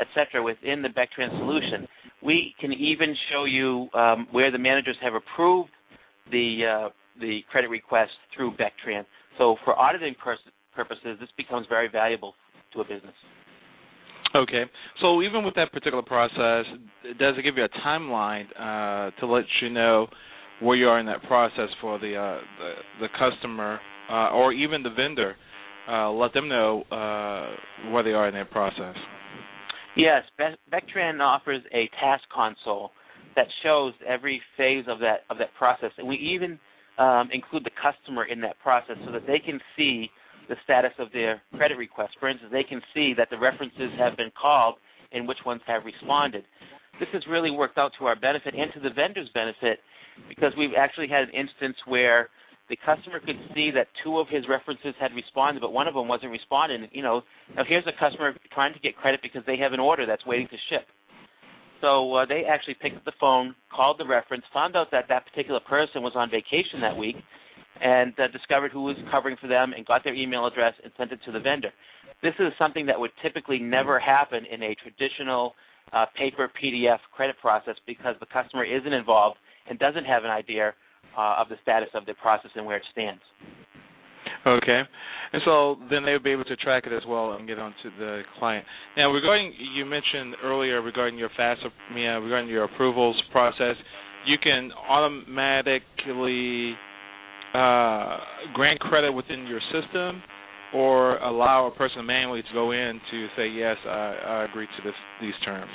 etc., 0.00 0.42
within 0.42 0.82
the 0.82 0.88
Bectran 0.88 1.30
solution. 1.38 1.86
We 2.22 2.54
can 2.60 2.72
even 2.72 3.14
show 3.30 3.44
you 3.44 3.88
um, 3.94 4.26
where 4.32 4.50
the 4.50 4.58
managers 4.58 4.96
have 5.00 5.14
approved 5.14 5.70
the 6.30 6.64
uh, 6.66 6.88
the 7.20 7.40
credit 7.50 7.68
request 7.68 8.12
through 8.34 8.52
Bectran. 8.52 9.04
So 9.38 9.56
for 9.64 9.78
auditing 9.78 10.14
pers- 10.22 10.38
purposes, 10.74 11.18
this 11.20 11.28
becomes 11.36 11.66
very 11.68 11.88
valuable 11.88 12.34
to 12.72 12.80
a 12.80 12.84
business. 12.84 13.14
Okay. 14.34 14.64
So 15.00 15.22
even 15.22 15.44
with 15.44 15.54
that 15.56 15.72
particular 15.72 16.02
process, 16.02 16.64
does 17.18 17.34
it 17.36 17.42
give 17.42 17.56
you 17.56 17.64
a 17.64 17.68
timeline 17.86 18.46
uh, 18.58 19.10
to 19.20 19.26
let 19.26 19.44
you 19.60 19.70
know 19.70 20.06
where 20.60 20.76
you 20.76 20.88
are 20.88 21.00
in 21.00 21.06
that 21.06 21.22
process 21.24 21.68
for 21.80 21.98
the 21.98 22.16
uh, 22.16 22.38
the, 22.58 22.74
the, 23.02 23.08
customer 23.18 23.80
uh, 24.08 24.30
or 24.30 24.52
even 24.52 24.82
the 24.82 24.90
vendor? 24.90 25.36
Uh, 25.88 26.10
let 26.12 26.32
them 26.32 26.48
know 26.48 26.82
uh, 26.92 27.90
where 27.90 28.04
they 28.04 28.12
are 28.12 28.28
in 28.28 28.34
that 28.34 28.50
process. 28.50 28.94
Yes, 29.96 30.22
Be- 30.38 30.56
Bectran 30.72 31.20
offers 31.20 31.62
a 31.72 31.88
task 32.00 32.22
console 32.32 32.92
that 33.36 33.46
shows 33.62 33.92
every 34.06 34.40
phase 34.56 34.84
of 34.88 34.98
that 35.00 35.20
of 35.30 35.38
that 35.38 35.54
process, 35.58 35.90
and 35.98 36.06
we 36.06 36.16
even 36.16 36.58
um, 36.98 37.28
include 37.32 37.64
the 37.64 37.70
customer 37.80 38.24
in 38.24 38.40
that 38.42 38.58
process 38.60 38.96
so 39.06 39.12
that 39.12 39.26
they 39.26 39.38
can 39.38 39.60
see 39.76 40.10
the 40.48 40.56
status 40.64 40.92
of 40.98 41.08
their 41.12 41.40
credit 41.56 41.78
request. 41.78 42.12
For 42.18 42.28
instance, 42.28 42.50
they 42.52 42.64
can 42.64 42.82
see 42.92 43.14
that 43.16 43.28
the 43.30 43.38
references 43.38 43.90
have 43.98 44.16
been 44.16 44.32
called 44.40 44.74
and 45.12 45.26
which 45.26 45.38
ones 45.46 45.62
have 45.66 45.84
responded. 45.84 46.44
This 46.98 47.08
has 47.12 47.22
really 47.28 47.50
worked 47.50 47.78
out 47.78 47.92
to 47.98 48.06
our 48.06 48.16
benefit 48.18 48.54
and 48.54 48.72
to 48.74 48.80
the 48.80 48.90
vendor's 48.90 49.30
benefit 49.32 49.78
because 50.28 50.52
we've 50.58 50.76
actually 50.76 51.08
had 51.08 51.22
an 51.22 51.30
instance 51.30 51.76
where 51.86 52.28
the 52.68 52.76
customer 52.84 53.18
could 53.18 53.38
see 53.54 53.70
that 53.74 53.88
two 54.04 54.18
of 54.18 54.28
his 54.28 54.44
references 54.48 54.94
had 55.00 55.12
responded, 55.14 55.60
but 55.60 55.72
one 55.72 55.88
of 55.88 55.94
them 55.94 56.06
wasn't 56.06 56.30
responding. 56.30 56.86
You 56.92 57.02
know, 57.02 57.22
now 57.56 57.62
here's 57.66 57.86
a 57.86 57.96
customer 57.98 58.34
trying 58.52 58.74
to 58.74 58.80
get 58.80 58.96
credit 58.96 59.20
because 59.22 59.42
they 59.46 59.56
have 59.56 59.72
an 59.72 59.80
order 59.80 60.06
that's 60.06 60.24
waiting 60.26 60.46
to 60.48 60.56
ship. 60.70 60.86
So 61.80 62.14
uh, 62.14 62.26
they 62.26 62.44
actually 62.44 62.76
picked 62.80 62.96
up 62.96 63.04
the 63.04 63.12
phone, 63.18 63.54
called 63.74 63.98
the 63.98 64.06
reference, 64.06 64.44
found 64.52 64.76
out 64.76 64.90
that 64.92 65.06
that 65.08 65.24
particular 65.26 65.60
person 65.60 66.02
was 66.02 66.12
on 66.14 66.30
vacation 66.30 66.80
that 66.82 66.96
week, 66.96 67.16
and 67.80 68.12
uh, 68.18 68.28
discovered 68.28 68.72
who 68.72 68.82
was 68.82 68.96
covering 69.10 69.36
for 69.40 69.46
them 69.46 69.72
and 69.72 69.86
got 69.86 70.04
their 70.04 70.14
email 70.14 70.46
address 70.46 70.74
and 70.84 70.92
sent 70.98 71.12
it 71.12 71.20
to 71.24 71.32
the 71.32 71.40
vendor. 71.40 71.70
This 72.22 72.34
is 72.38 72.52
something 72.58 72.84
that 72.86 73.00
would 73.00 73.12
typically 73.22 73.58
never 73.58 73.98
happen 73.98 74.44
in 74.50 74.62
a 74.62 74.74
traditional 74.74 75.54
uh, 75.92 76.04
paper 76.16 76.50
PDF 76.62 76.98
credit 77.14 77.36
process 77.40 77.76
because 77.86 78.14
the 78.20 78.26
customer 78.26 78.64
isn't 78.64 78.92
involved 78.92 79.38
and 79.68 79.78
doesn't 79.78 80.04
have 80.04 80.24
an 80.24 80.30
idea 80.30 80.74
uh, 81.16 81.36
of 81.38 81.48
the 81.48 81.56
status 81.62 81.88
of 81.94 82.04
the 82.06 82.14
process 82.14 82.50
and 82.54 82.66
where 82.66 82.76
it 82.76 82.84
stands. 82.92 83.22
Okay, 84.46 84.80
and 85.32 85.42
so 85.44 85.76
then 85.90 86.04
they 86.04 86.12
would 86.12 86.24
be 86.24 86.30
able 86.30 86.44
to 86.44 86.56
track 86.56 86.84
it 86.86 86.92
as 86.94 87.02
well 87.06 87.32
and 87.32 87.46
get 87.46 87.58
onto 87.58 87.90
the 87.98 88.22
client. 88.38 88.64
Now, 88.96 89.10
regarding 89.10 89.52
you 89.74 89.84
mentioned 89.84 90.36
earlier 90.42 90.80
regarding 90.80 91.18
your 91.18 91.28
fast, 91.36 91.60
yeah, 91.94 92.16
regarding 92.18 92.48
your 92.48 92.64
approvals 92.64 93.20
process, 93.30 93.76
you 94.26 94.38
can 94.42 94.70
automatically 94.88 96.74
uh, 97.52 98.18
grant 98.54 98.80
credit 98.80 99.12
within 99.12 99.46
your 99.46 99.60
system, 99.72 100.22
or 100.72 101.18
allow 101.18 101.66
a 101.66 101.70
person 101.72 102.06
manually 102.06 102.42
to 102.42 102.52
go 102.54 102.70
in 102.70 103.00
to 103.10 103.26
say 103.36 103.48
yes, 103.48 103.76
I, 103.84 104.16
I 104.24 104.44
agree 104.44 104.68
to 104.76 104.82
this, 104.82 104.94
these 105.20 105.34
terms. 105.44 105.72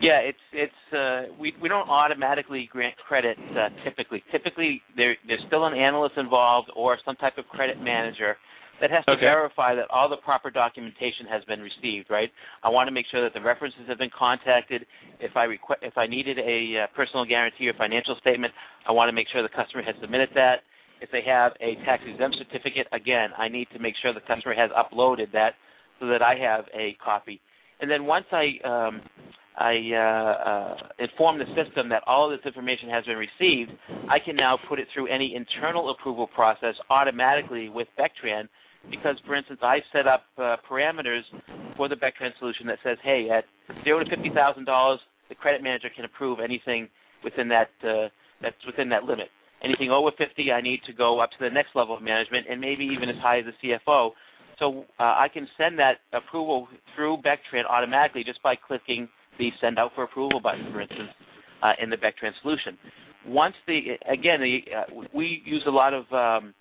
Yeah, 0.00 0.18
it's 0.18 0.38
it's 0.52 0.92
uh, 0.92 1.34
we 1.38 1.54
we 1.60 1.68
don't 1.68 1.88
automatically 1.88 2.68
grant 2.70 2.96
credit 2.96 3.36
uh, 3.56 3.68
typically. 3.84 4.22
Typically, 4.30 4.82
there 4.96 5.16
there's 5.26 5.42
still 5.46 5.66
an 5.66 5.74
analyst 5.74 6.16
involved 6.16 6.70
or 6.74 6.98
some 7.04 7.16
type 7.16 7.38
of 7.38 7.46
credit 7.46 7.80
manager 7.80 8.36
that 8.80 8.90
has 8.90 9.04
to 9.04 9.12
Okay. 9.12 9.20
verify 9.20 9.74
that 9.74 9.86
all 9.90 10.08
the 10.08 10.16
proper 10.16 10.50
documentation 10.50 11.26
has 11.30 11.44
been 11.44 11.60
received. 11.60 12.10
Right. 12.10 12.30
I 12.62 12.68
want 12.68 12.88
to 12.88 12.92
make 12.92 13.06
sure 13.10 13.22
that 13.22 13.32
the 13.32 13.40
references 13.40 13.82
have 13.86 13.98
been 13.98 14.10
contacted. 14.16 14.86
If 15.20 15.36
I 15.36 15.46
requ- 15.46 15.82
if 15.82 15.96
I 15.96 16.06
needed 16.06 16.38
a 16.38 16.84
uh, 16.84 16.86
personal 16.96 17.24
guarantee 17.24 17.68
or 17.68 17.74
financial 17.74 18.16
statement, 18.20 18.52
I 18.86 18.92
want 18.92 19.08
to 19.08 19.12
make 19.12 19.28
sure 19.32 19.42
the 19.42 19.48
customer 19.48 19.82
has 19.82 19.94
submitted 20.00 20.30
that. 20.34 20.62
If 21.00 21.10
they 21.10 21.22
have 21.26 21.52
a 21.60 21.74
tax 21.84 22.02
exempt 22.06 22.36
certificate, 22.38 22.86
again, 22.92 23.30
I 23.36 23.48
need 23.48 23.68
to 23.72 23.80
make 23.80 23.94
sure 24.00 24.14
the 24.14 24.20
customer 24.20 24.54
has 24.54 24.70
uploaded 24.70 25.32
that 25.32 25.54
so 25.98 26.06
that 26.06 26.22
I 26.22 26.36
have 26.36 26.64
a 26.74 26.96
copy. 27.04 27.40
And 27.80 27.90
then 27.90 28.06
once 28.06 28.26
I 28.30 28.58
um, 28.64 29.02
I 29.56 29.74
uh, 29.92 30.48
uh, 30.50 30.76
inform 30.98 31.38
the 31.38 31.44
system 31.54 31.88
that 31.90 32.02
all 32.06 32.30
this 32.30 32.40
information 32.46 32.88
has 32.88 33.04
been 33.04 33.16
received, 33.16 33.70
I 34.08 34.18
can 34.18 34.36
now 34.36 34.58
put 34.68 34.78
it 34.78 34.88
through 34.94 35.08
any 35.08 35.34
internal 35.36 35.90
approval 35.90 36.26
process 36.26 36.74
automatically 36.88 37.68
with 37.68 37.88
Bectran 37.98 38.48
because, 38.90 39.16
for 39.26 39.36
instance, 39.36 39.60
I 39.62 39.78
set 39.92 40.06
up 40.06 40.24
uh, 40.38 40.56
parameters 40.68 41.22
for 41.76 41.88
the 41.88 41.94
Bectran 41.96 42.30
solution 42.38 42.66
that 42.66 42.78
says, 42.82 42.98
hey, 43.02 43.28
at 43.30 43.44
zero 43.84 44.02
to 44.02 44.08
fifty 44.08 44.30
thousand 44.34 44.64
dollars, 44.64 45.00
the 45.28 45.34
credit 45.34 45.62
manager 45.62 45.88
can 45.94 46.04
approve 46.04 46.40
anything 46.40 46.88
within 47.22 47.48
that 47.48 47.70
uh, 47.84 48.08
that's 48.40 48.56
within 48.66 48.88
that 48.88 49.04
limit. 49.04 49.28
Anything 49.62 49.90
over 49.90 50.10
fifty, 50.16 50.50
I 50.50 50.60
need 50.60 50.80
to 50.86 50.92
go 50.92 51.20
up 51.20 51.30
to 51.30 51.36
the 51.40 51.50
next 51.50 51.70
level 51.74 51.96
of 51.96 52.02
management, 52.02 52.46
and 52.50 52.60
maybe 52.60 52.84
even 52.84 53.08
as 53.08 53.16
high 53.22 53.38
as 53.38 53.44
the 53.44 53.76
CFO. 53.86 54.10
So 54.58 54.84
uh, 54.98 55.02
I 55.02 55.28
can 55.32 55.46
send 55.56 55.78
that 55.78 55.98
approval 56.12 56.68
through 56.94 57.18
Bectran 57.18 57.64
automatically 57.68 58.24
just 58.24 58.42
by 58.42 58.54
clicking 58.56 59.08
the 59.42 59.50
send 59.60 59.78
out 59.78 59.90
for 59.94 60.04
approval 60.04 60.40
button, 60.40 60.70
for 60.72 60.80
instance, 60.80 61.10
uh, 61.62 61.72
in 61.82 61.90
the 61.90 61.96
Bectran 61.96 62.30
solution. 62.42 62.78
Once 63.26 63.54
the 63.66 63.98
again, 64.10 64.40
the, 64.40 64.60
uh, 64.76 65.06
we 65.14 65.42
use 65.44 65.62
a 65.66 65.70
lot 65.70 65.92
of 65.94 66.04
um, 66.12 66.54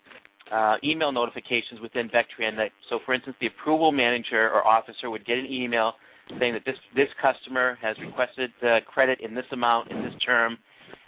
uh, 0.52 0.76
email 0.84 1.12
notifications 1.12 1.80
within 1.82 2.10
Bectran. 2.10 2.56
That 2.56 2.72
so, 2.90 3.00
for 3.06 3.14
instance, 3.14 3.36
the 3.40 3.48
approval 3.48 3.92
manager 3.92 4.50
or 4.50 4.66
officer 4.66 5.10
would 5.10 5.26
get 5.26 5.38
an 5.38 5.46
email 5.46 5.94
saying 6.40 6.54
that 6.54 6.64
this 6.66 6.76
this 6.96 7.10
customer 7.22 7.78
has 7.82 7.96
requested 8.00 8.52
uh, 8.64 8.80
credit 8.88 9.20
in 9.22 9.36
this 9.36 9.46
amount 9.52 9.92
in 9.92 10.04
this 10.04 10.14
term. 10.26 10.58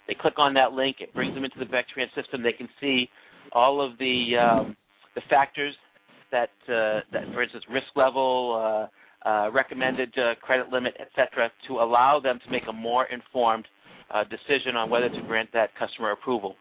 They 0.07 0.15
click 0.19 0.37
on 0.37 0.53
that 0.55 0.73
link. 0.73 0.97
It 0.99 1.13
brings 1.13 1.33
them 1.33 1.43
into 1.45 1.59
the 1.59 1.65
Bectran 1.65 2.07
system. 2.15 2.43
They 2.43 2.51
can 2.51 2.67
see 2.81 3.09
all 3.51 3.81
of 3.81 3.97
the 3.97 4.33
um, 4.41 4.77
the 5.15 5.21
factors 5.29 5.75
that 6.31 6.49
uh, 6.67 7.01
that, 7.13 7.23
for 7.33 7.41
instance, 7.43 7.63
risk 7.69 7.87
level. 7.95 8.89
Uh, 9.25 9.49
recommended 9.53 10.13
uh, 10.17 10.35
credit 10.41 10.67
limit, 10.69 10.93
etc., 10.99 11.49
to 11.65 11.75
allow 11.75 12.19
them 12.21 12.39
to 12.43 12.51
make 12.51 12.63
a 12.67 12.73
more 12.73 13.05
informed 13.05 13.65
uh, 14.13 14.25
decision 14.25 14.75
on 14.75 14.89
whether 14.89 15.07
to 15.07 15.21
grant 15.27 15.49
that 15.53 15.69
customer 15.79 16.11
approval. 16.11 16.55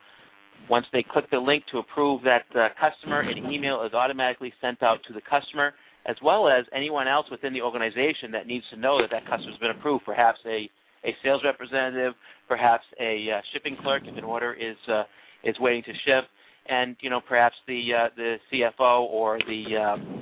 Once 0.71 0.87
they 0.93 1.05
click 1.13 1.29
the 1.33 1.39
link 1.39 1.65
to 1.73 1.79
approve 1.79 2.23
that 2.23 2.45
uh, 2.55 2.69
customer, 2.79 3.21
an 3.21 3.51
email 3.51 3.83
is 3.85 3.93
automatically 3.95 4.53
sent 4.61 4.81
out 4.81 4.99
to 5.09 5.13
the 5.13 5.21
customer, 5.29 5.75
as 6.07 6.15
well 6.23 6.49
as 6.49 6.65
anyone 6.73 7.09
else 7.09 7.27
within 7.33 7.53
the 7.53 7.61
organization 7.61 8.31
that 8.31 8.47
needs 8.47 8.65
to 8.71 8.79
know 8.79 9.01
that 9.03 9.11
that 9.11 9.29
customer's 9.29 9.59
been 9.59 9.73
approved. 9.73 10.05
Perhaps 10.05 10.39
a, 10.47 10.71
a 11.05 11.17
sales 11.25 11.43
representative, 11.45 12.15
perhaps 12.47 12.85
a 13.01 13.27
uh, 13.39 13.41
shipping 13.53 13.77
clerk 13.83 14.05
if 14.07 14.17
an 14.17 14.23
order 14.23 14.55
is 14.55 14.77
uh, 14.89 15.03
is 15.43 15.57
waiting 15.59 15.83
to 15.83 15.93
ship, 16.07 16.31
and 16.69 16.95
you 17.01 17.11
know 17.11 17.21
perhaps 17.21 17.57
the 17.67 17.91
the 18.17 18.37
CFO 18.53 19.01
or 19.11 19.41
the 19.49 19.77
um, 19.77 20.22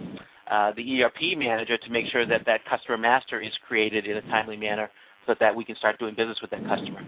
uh, 0.50 0.72
the 0.76 1.02
ERP 1.02 1.38
manager 1.38 1.78
to 1.78 1.90
make 1.90 2.06
sure 2.10 2.26
that 2.26 2.42
that 2.46 2.60
customer 2.68 2.98
master 2.98 3.40
is 3.40 3.52
created 3.66 4.06
in 4.06 4.16
a 4.16 4.22
timely 4.22 4.56
manner 4.56 4.90
so 5.26 5.34
that 5.40 5.54
we 5.54 5.64
can 5.64 5.76
start 5.76 5.98
doing 5.98 6.14
business 6.14 6.38
with 6.40 6.50
that 6.50 6.60
customer. 6.66 7.00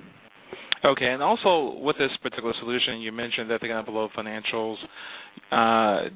Okay, 0.85 1.07
and 1.07 1.23
also 1.23 1.79
with 1.79 1.97
this 1.97 2.11
particular 2.23 2.53
solution, 2.59 3.01
you 3.01 3.13
mentioned 3.13 3.49
that 3.51 3.61
they're 3.61 3.71
going 3.71 3.85
to 3.85 3.91
upload 3.91 4.11
financials. 4.19 4.77
Uh, 5.53 6.09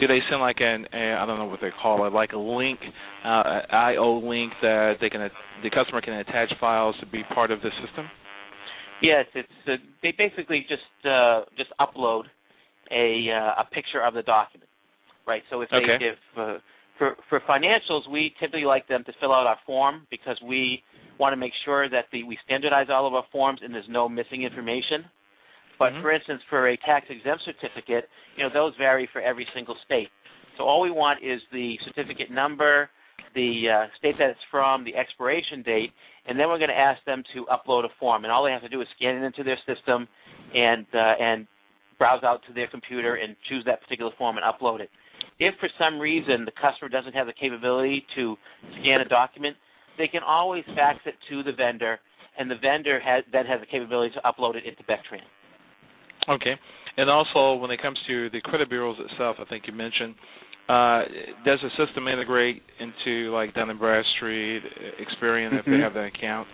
do 0.00 0.06
they 0.06 0.20
send 0.30 0.40
like 0.40 0.56
an 0.60 0.86
a, 0.92 1.14
I 1.20 1.26
don't 1.26 1.38
know 1.38 1.44
what 1.44 1.60
they 1.60 1.68
call 1.82 2.06
it, 2.06 2.12
like 2.14 2.32
a 2.32 2.38
link, 2.38 2.78
uh, 3.24 3.60
IO 3.70 4.26
link 4.26 4.52
that 4.62 4.94
they 5.02 5.10
can 5.10 5.28
the 5.62 5.70
customer 5.70 6.00
can 6.00 6.14
attach 6.14 6.50
files 6.58 6.94
to 7.00 7.06
be 7.06 7.22
part 7.34 7.50
of 7.50 7.60
the 7.60 7.68
system? 7.84 8.06
Yes, 9.02 9.26
it's 9.34 9.48
uh, 9.66 9.72
they 10.02 10.14
basically 10.16 10.64
just 10.66 11.06
uh, 11.06 11.42
just 11.58 11.70
upload 11.78 12.22
a 12.90 13.28
uh, 13.30 13.62
a 13.62 13.66
picture 13.70 14.02
of 14.02 14.14
the 14.14 14.22
document, 14.22 14.67
right? 15.28 15.42
So 15.50 15.60
if 15.60 15.68
they 15.70 15.76
Okay. 15.76 15.98
if 16.00 16.18
uh, 16.36 16.58
for 16.96 17.16
for 17.28 17.40
financials, 17.40 18.08
we 18.08 18.34
typically 18.40 18.64
like 18.64 18.88
them 18.88 19.04
to 19.04 19.12
fill 19.20 19.32
out 19.32 19.46
our 19.46 19.58
form 19.66 20.06
because 20.10 20.40
we 20.42 20.82
want 21.18 21.32
to 21.32 21.36
make 21.36 21.52
sure 21.64 21.88
that 21.88 22.06
the 22.10 22.24
we 22.24 22.36
standardize 22.44 22.88
all 22.90 23.06
of 23.06 23.14
our 23.14 23.26
forms 23.30 23.60
and 23.62 23.72
there's 23.72 23.88
no 23.88 24.08
missing 24.08 24.42
information. 24.42 25.04
But 25.78 25.92
Mhm. 25.92 26.00
for 26.00 26.10
instance, 26.10 26.42
for 26.50 26.68
a 26.68 26.76
tax 26.78 27.08
exempt 27.08 27.44
certificate, 27.44 28.08
you 28.36 28.42
know 28.42 28.48
those 28.48 28.74
vary 28.76 29.06
for 29.06 29.20
every 29.20 29.46
single 29.54 29.76
state. 29.84 30.10
So 30.56 30.64
all 30.64 30.80
we 30.80 30.90
want 30.90 31.22
is 31.22 31.40
the 31.52 31.78
certificate 31.84 32.30
number, 32.32 32.90
the 33.34 33.70
uh, 33.70 33.86
state 33.98 34.18
that 34.18 34.30
it's 34.30 34.42
from, 34.50 34.82
the 34.82 34.96
expiration 34.96 35.62
date, 35.62 35.92
and 36.26 36.38
then 36.38 36.48
we're 36.48 36.58
going 36.58 36.70
to 36.70 36.76
ask 36.90 37.04
them 37.04 37.22
to 37.34 37.46
upload 37.46 37.84
a 37.84 37.90
form. 38.00 38.24
And 38.24 38.32
all 38.32 38.42
they 38.42 38.50
have 38.50 38.62
to 38.62 38.68
do 38.68 38.80
is 38.80 38.88
scan 38.96 39.14
it 39.18 39.24
into 39.24 39.44
their 39.44 39.58
system 39.66 40.08
and 40.52 40.86
uh, 40.92 41.14
and 41.20 41.46
browse 41.98 42.22
out 42.22 42.42
to 42.46 42.52
their 42.52 42.68
computer 42.68 43.16
and 43.16 43.36
choose 43.48 43.64
that 43.66 43.82
particular 43.82 44.12
form 44.16 44.36
and 44.38 44.46
upload 44.46 44.80
it. 44.80 44.90
If 45.38 45.54
for 45.60 45.68
some 45.78 45.98
reason 45.98 46.44
the 46.44 46.52
customer 46.52 46.88
doesn't 46.88 47.14
have 47.14 47.26
the 47.26 47.32
capability 47.32 48.04
to 48.16 48.36
scan 48.80 49.00
a 49.00 49.08
document, 49.08 49.56
they 49.96 50.08
can 50.08 50.22
always 50.22 50.64
fax 50.74 50.98
it 51.06 51.14
to 51.30 51.42
the 51.42 51.52
vendor, 51.52 51.98
and 52.38 52.50
the 52.50 52.56
vendor 52.56 53.00
has, 53.00 53.24
then 53.32 53.46
has 53.46 53.60
the 53.60 53.66
capability 53.66 54.14
to 54.14 54.20
upload 54.22 54.56
it 54.56 54.64
into 54.64 54.82
Bectran. 54.84 55.22
Okay, 56.28 56.54
and 56.96 57.08
also 57.08 57.54
when 57.54 57.70
it 57.70 57.80
comes 57.80 57.98
to 58.06 58.28
the 58.30 58.40
credit 58.40 58.68
bureaus 58.68 58.96
itself, 59.10 59.36
I 59.40 59.44
think 59.44 59.64
you 59.66 59.72
mentioned. 59.72 60.14
Uh, 60.68 61.00
does 61.46 61.58
the 61.62 61.70
system 61.82 62.08
integrate 62.08 62.62
into 62.78 63.32
like 63.32 63.54
Dun 63.54 63.70
and 63.70 63.78
Bradstreet, 63.78 64.62
Experian 65.00 65.58
if 65.58 65.64
they 65.64 65.72
Mhm. 65.72 65.82
have 65.82 65.94
that 65.94 66.04
account? 66.04 66.46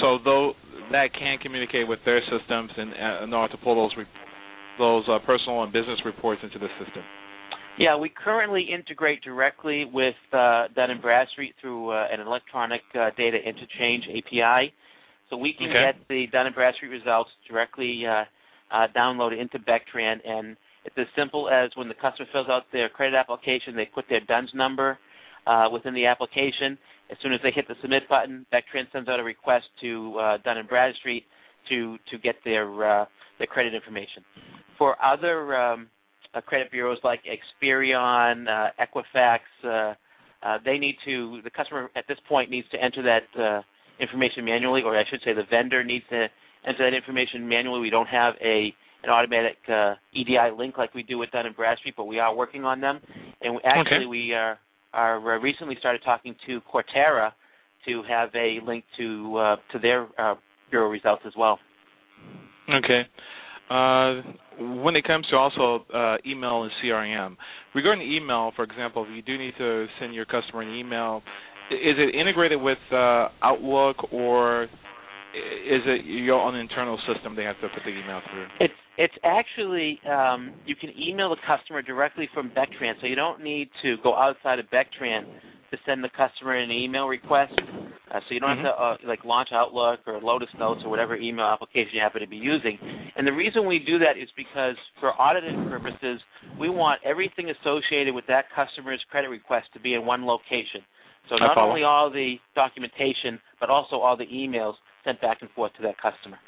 So 0.00 0.18
though 0.18 0.56
that 0.90 1.12
can 1.12 1.38
communicate 1.38 1.86
with 1.86 2.02
their 2.04 2.20
systems 2.22 2.72
and 2.76 2.92
uh, 2.94 3.20
in 3.22 3.32
order 3.32 3.52
to 3.52 3.58
pull 3.58 3.76
those 3.76 3.96
re- 3.96 4.06
those 4.78 5.08
uh, 5.08 5.20
personal 5.20 5.62
and 5.62 5.72
business 5.72 6.04
reports 6.04 6.42
into 6.42 6.58
the 6.58 6.68
system. 6.82 7.04
Yeah, 7.80 7.96
we 7.96 8.10
currently 8.10 8.60
integrate 8.62 9.22
directly 9.22 9.86
with 9.86 10.14
uh, 10.34 10.68
Dun 10.76 10.90
and 10.90 11.00
Bradstreet 11.00 11.54
through 11.62 11.92
uh, 11.92 12.08
an 12.12 12.20
electronic 12.20 12.82
uh, 12.94 13.08
data 13.16 13.38
interchange 13.38 14.04
API. 14.04 14.74
So 15.30 15.38
we 15.38 15.54
can 15.54 15.70
Okay. 15.70 15.92
get 15.96 16.08
the 16.10 16.26
Dun 16.30 16.44
and 16.44 16.54
Bradstreet 16.54 16.90
results 16.90 17.30
directly 17.48 18.04
uh, 18.06 18.24
uh, 18.70 18.86
downloaded 18.94 19.40
into 19.40 19.58
Bectran, 19.60 20.16
and 20.28 20.58
it's 20.84 20.94
as 20.98 21.06
simple 21.16 21.48
as 21.48 21.70
when 21.74 21.88
the 21.88 21.94
customer 21.94 22.28
fills 22.32 22.48
out 22.50 22.64
their 22.70 22.90
credit 22.90 23.16
application, 23.16 23.74
they 23.74 23.86
put 23.86 24.04
their 24.10 24.20
DUNS 24.20 24.50
number 24.54 24.98
uh, 25.46 25.68
within 25.72 25.94
the 25.94 26.04
application. 26.04 26.76
As 27.10 27.16
soon 27.22 27.32
as 27.32 27.40
they 27.42 27.50
hit 27.50 27.66
the 27.66 27.76
submit 27.80 28.06
button, 28.10 28.44
Bectran 28.52 28.92
sends 28.92 29.08
out 29.08 29.20
a 29.20 29.24
request 29.24 29.64
to 29.80 30.18
uh, 30.18 30.36
Dun 30.44 30.58
and 30.58 30.68
Bradstreet 30.68 31.24
to 31.70 31.96
to 32.10 32.18
get 32.18 32.34
their 32.44 32.68
uh, 32.84 33.06
their 33.38 33.46
credit 33.46 33.74
information. 33.74 34.22
For 34.76 35.02
other 35.02 35.56
um, 35.56 35.88
credit 36.40 36.70
bureaus 36.70 36.98
like 37.02 37.20
Experian, 37.24 38.46
uh, 38.48 38.70
Equifax, 38.80 39.40
uh, 39.64 39.94
uh, 40.42 40.58
they 40.64 40.78
need 40.78 40.96
to. 41.04 41.40
The 41.42 41.50
customer 41.50 41.90
at 41.96 42.04
this 42.08 42.18
point 42.28 42.50
needs 42.50 42.68
to 42.70 42.82
enter 42.82 43.02
that 43.02 43.40
uh, 43.40 43.62
information 44.00 44.44
manually, 44.44 44.82
or 44.82 44.98
I 44.98 45.04
should 45.10 45.20
say, 45.24 45.32
the 45.32 45.42
vendor 45.50 45.84
needs 45.84 46.04
to 46.10 46.28
enter 46.66 46.90
that 46.90 46.96
information 46.96 47.48
manually. 47.48 47.80
We 47.80 47.90
don't 47.90 48.08
have 48.08 48.34
a 48.42 48.72
an 49.02 49.10
automatic 49.10 49.56
uh, 49.68 49.94
EDI 50.12 50.56
link 50.56 50.76
like 50.76 50.94
we 50.94 51.02
do 51.02 51.18
with 51.18 51.30
Dun 51.30 51.46
and 51.46 51.56
Bradstreet, 51.56 51.96
but 51.96 52.04
we 52.04 52.18
are 52.18 52.34
working 52.34 52.64
on 52.64 52.80
them. 52.80 53.00
And 53.40 53.54
we, 53.54 53.60
actually, 53.64 53.96
Okay. 53.96 54.06
we 54.06 54.34
are 54.34 54.58
are 54.92 55.16
uh, 55.16 55.38
recently 55.38 55.76
started 55.78 56.02
talking 56.04 56.34
to 56.46 56.60
Cortera 56.62 57.32
to 57.86 58.02
have 58.08 58.30
a 58.34 58.58
link 58.66 58.84
to 58.98 59.36
uh, 59.36 59.56
to 59.72 59.78
their 59.78 60.08
uh, 60.18 60.34
bureau 60.70 60.88
results 60.88 61.22
as 61.26 61.32
well. 61.36 61.58
Okay. 62.68 63.02
Uh, 63.70 64.22
when 64.82 64.96
it 64.96 65.04
comes 65.04 65.24
to 65.28 65.36
also 65.36 65.84
uh, 65.94 66.16
email 66.26 66.64
and 66.64 66.72
CRM, 66.82 67.36
regarding 67.74 68.10
email, 68.10 68.52
for 68.56 68.64
example, 68.64 69.06
if 69.08 69.14
you 69.14 69.22
do 69.22 69.38
need 69.38 69.54
to 69.58 69.86
send 70.00 70.12
your 70.12 70.24
customer 70.24 70.62
an 70.62 70.74
email, 70.74 71.22
is 71.70 71.94
it 71.96 72.14
integrated 72.14 72.60
with 72.60 72.78
uh, 72.90 73.28
Outlook 73.42 74.12
or 74.12 74.64
is 74.64 75.82
it 75.86 76.04
your 76.04 76.40
own 76.40 76.56
internal 76.56 76.98
system 77.12 77.36
they 77.36 77.44
have 77.44 77.54
to 77.60 77.68
put 77.68 77.84
the 77.84 77.90
email 77.90 78.20
through? 78.32 78.46
It's 78.58 78.74
it's 78.98 79.14
actually 79.22 80.00
um, 80.10 80.52
you 80.66 80.74
can 80.74 80.90
email 80.98 81.30
the 81.30 81.36
customer 81.46 81.80
directly 81.80 82.28
from 82.34 82.50
Bectran, 82.50 82.94
so 83.00 83.06
you 83.06 83.14
don't 83.14 83.42
need 83.42 83.70
to 83.82 83.96
go 84.02 84.16
outside 84.16 84.58
of 84.58 84.66
Bectran 84.66 85.24
to 85.70 85.78
send 85.86 86.02
the 86.02 86.10
customer 86.16 86.56
an 86.56 86.72
email 86.72 87.06
request. 87.06 87.52
Uh, 88.10 88.20
so 88.26 88.34
you 88.34 88.40
don't 88.40 88.50
Mhm. 88.50 88.64
have 88.64 88.74
to 88.74 88.82
uh, 88.82 88.96
like 89.08 89.24
launch 89.24 89.52
Outlook 89.52 90.00
or 90.06 90.20
Lotus 90.20 90.50
Notes 90.58 90.82
or 90.84 90.90
whatever 90.90 91.14
email 91.14 91.46
application 91.46 91.94
you 91.94 92.00
happen 92.00 92.20
to 92.20 92.26
be 92.26 92.36
using. 92.36 92.78
And 93.16 93.26
the 93.26 93.32
reason 93.32 93.66
we 93.66 93.78
do 93.78 93.98
that 93.98 94.16
is 94.16 94.28
because 94.32 94.76
for 94.98 95.20
auditing 95.20 95.68
purposes, 95.70 96.20
we 96.58 96.68
want 96.68 97.00
everything 97.04 97.50
associated 97.50 98.14
with 98.14 98.26
that 98.26 98.50
customer's 98.50 99.02
credit 99.10 99.28
request 99.28 99.72
to 99.74 99.80
be 99.80 99.94
in 99.94 100.04
one 100.04 100.26
location. 100.26 100.84
So 101.28 101.36
not 101.36 101.56
only 101.56 101.84
all 101.84 102.10
the 102.10 102.40
documentation, 102.54 103.40
but 103.60 103.70
also 103.70 103.96
all 104.00 104.16
the 104.16 104.26
emails 104.26 104.74
sent 105.04 105.20
back 105.20 105.42
and 105.42 105.50
forth 105.52 105.72
to 105.74 105.82
that 105.82 105.96
customer. 105.98 106.38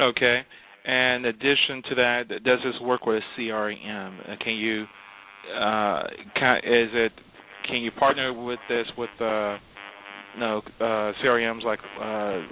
Okay. 0.00 0.46
And 0.86 1.26
in 1.26 1.34
addition 1.34 1.82
to 1.90 1.94
that, 1.96 2.28
does 2.44 2.58
this 2.64 2.80
work 2.80 3.06
with 3.06 3.22
a 3.22 3.40
CRM? 3.40 4.20
Uh, 4.20 4.36
Can 4.42 4.54
you, 4.54 4.86
uh, 5.54 6.02
can, 6.34 6.56
is 6.58 6.90
it, 6.92 7.12
can 7.68 7.76
you 7.76 7.90
partner 7.92 8.32
with 8.32 8.58
this 8.68 8.86
with, 8.96 9.10
uh, 9.20 9.58
know, 10.38 10.62
uh, 10.80 11.12
CRMs 11.22 11.64
like 11.64 11.80
uh, 12.00 12.42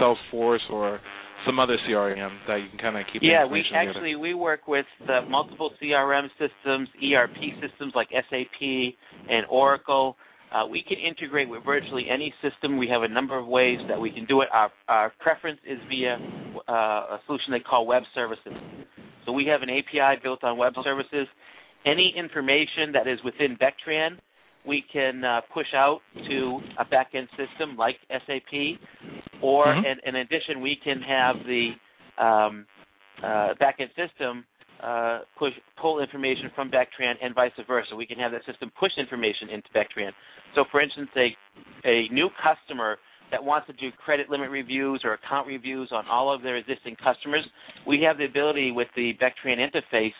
Salesforce 0.00 0.70
or 0.70 1.00
some 1.46 1.58
other 1.58 1.76
CRM 1.88 2.30
that 2.46 2.56
you 2.56 2.68
can 2.70 2.78
kind 2.78 2.96
of 2.96 3.04
keep 3.12 3.20
the 3.20 3.28
Yeah, 3.28 3.44
we 3.44 3.60
information 3.60 3.72
together? 3.72 3.90
actually 3.90 4.16
we 4.16 4.34
work 4.34 4.66
with 4.66 4.86
uh, 5.08 5.22
multiple 5.28 5.70
CRM 5.82 6.28
systems, 6.38 6.88
ERP 7.02 7.36
systems 7.60 7.92
like 7.94 8.08
SAP 8.10 8.60
and 8.60 9.46
Oracle. 9.50 10.16
Uh, 10.52 10.66
we 10.66 10.84
can 10.86 10.98
integrate 10.98 11.48
with 11.48 11.64
virtually 11.64 12.06
any 12.08 12.32
system. 12.40 12.78
We 12.78 12.88
have 12.88 13.02
a 13.02 13.08
number 13.08 13.38
of 13.38 13.46
ways 13.46 13.78
that 13.88 14.00
we 14.00 14.10
can 14.10 14.24
do 14.26 14.40
it. 14.40 14.48
Our, 14.52 14.70
our 14.88 15.12
preference 15.18 15.58
is 15.68 15.78
via 15.88 16.16
uh, 16.68 16.72
a 16.72 17.20
solution 17.26 17.52
they 17.52 17.60
call 17.60 17.86
web 17.86 18.04
services. 18.14 18.52
So 19.26 19.32
we 19.32 19.46
have 19.46 19.62
an 19.62 19.68
API 19.70 20.20
built 20.22 20.44
on 20.44 20.56
web 20.56 20.74
services. 20.84 21.26
Any 21.84 22.14
information 22.16 22.92
that 22.92 23.08
is 23.08 23.18
within 23.24 23.56
Bectran, 23.56 24.18
we 24.66 24.84
can 24.92 25.24
uh, 25.24 25.40
push 25.52 25.66
out 25.74 26.00
to 26.28 26.60
a 26.78 26.84
back-end 26.84 27.28
system 27.36 27.76
like 27.76 27.96
SAP, 28.10 28.78
or 29.40 29.66
Mhm. 29.66 29.84
in, 29.84 30.00
in 30.08 30.16
addition, 30.16 30.60
we 30.60 30.76
can 30.76 31.02
have 31.02 31.36
the 31.44 31.74
um, 32.18 32.66
uh, 33.22 33.54
back-end 33.54 33.90
system 33.96 34.44
uh, 34.80 35.20
push 35.36 35.52
pull 35.76 36.00
information 36.00 36.50
from 36.54 36.70
Bectran 36.70 37.14
and 37.22 37.34
vice 37.34 37.52
versa. 37.66 37.94
We 37.94 38.06
can 38.06 38.18
have 38.18 38.32
that 38.32 38.44
system 38.44 38.70
push 38.78 38.92
information 38.98 39.48
into 39.50 39.68
Bectran. 39.70 40.12
So, 40.54 40.64
for 40.70 40.80
instance, 40.80 41.10
a 41.16 41.36
a 41.84 42.08
new 42.08 42.28
customer 42.42 42.98
that 43.30 43.42
wants 43.42 43.66
to 43.66 43.72
do 43.74 43.90
credit 43.92 44.30
limit 44.30 44.50
reviews 44.50 45.00
or 45.04 45.14
account 45.14 45.46
reviews 45.46 45.90
on 45.92 46.06
all 46.06 46.32
of 46.32 46.42
their 46.42 46.56
existing 46.56 46.96
customers, 46.96 47.44
we 47.86 48.00
have 48.02 48.18
the 48.18 48.24
ability 48.24 48.70
with 48.70 48.88
the 48.96 49.14
Bectran 49.14 49.58
interface 49.58 50.12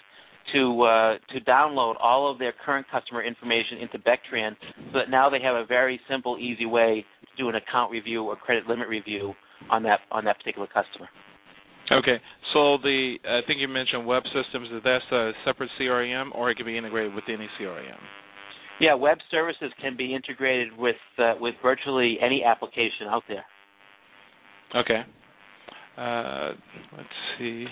to 0.53 0.83
uh, 0.83 1.15
to 1.33 1.41
download 1.41 1.95
all 2.03 2.31
of 2.31 2.39
their 2.39 2.53
current 2.65 2.87
customer 2.91 3.23
information 3.23 3.79
into 3.79 3.99
Bectran, 3.99 4.57
so 4.93 4.99
that 4.99 5.11
now 5.11 5.31
they 5.31 5.41
have 5.41 5.57
a 5.57 5.65
very 5.65 6.01
simple, 6.09 6.39
easy 6.39 6.67
way 6.67 7.05
to 7.21 7.43
do 7.43 7.49
an 7.49 7.55
account 7.55 7.91
review 7.91 8.25
or 8.25 8.37
credit 8.37 8.67
limit 8.67 8.89
review 8.89 9.35
on 9.71 9.83
that 9.85 10.01
on 10.11 10.25
that 10.25 10.39
particular 10.39 10.67
customer. 10.67 11.09
Okay. 11.91 12.17
So 12.53 12.79
the, 12.83 13.17
I 13.29 13.41
think 13.47 13.61
you 13.61 13.69
mentioned 13.69 14.07
web 14.07 14.23
systems. 14.25 14.69
Is 14.73 14.83
that 14.85 15.01
a 15.13 15.33
separate 15.45 15.71
CRM 15.81 16.31
or 16.35 16.51
it 16.51 16.57
can 16.57 16.67
be 16.67 16.79
integrated 16.79 17.15
with 17.15 17.25
any 17.29 17.49
CRM? 17.61 17.99
Yeah, 18.81 18.95
web 18.95 19.19
services 19.31 19.71
can 19.81 19.97
be 19.97 20.15
integrated 20.15 20.77
with 20.77 20.97
uh, 21.19 21.35
with 21.41 21.55
virtually 21.63 22.19
any 22.21 22.43
application 22.45 23.07
out 23.09 23.23
there. 23.29 23.45
Okay. 24.75 25.03
Uh, 25.97 26.53
let's 26.97 27.09
see. 27.39 27.67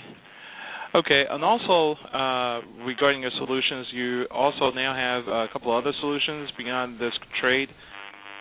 Okay, 0.95 1.25
and 1.31 1.43
also 1.43 1.99
uh, 2.13 2.61
regarding 2.85 3.23
your 3.23 3.31
solutions, 3.39 3.87
you 3.95 4.27
also 4.31 4.71
now 4.75 4.95
have 4.95 5.27
a 5.27 5.47
couple 5.51 5.75
other 5.75 5.93
solutions 6.01 6.51
beyond 6.59 7.01
this 7.01 7.13
trade 7.41 7.71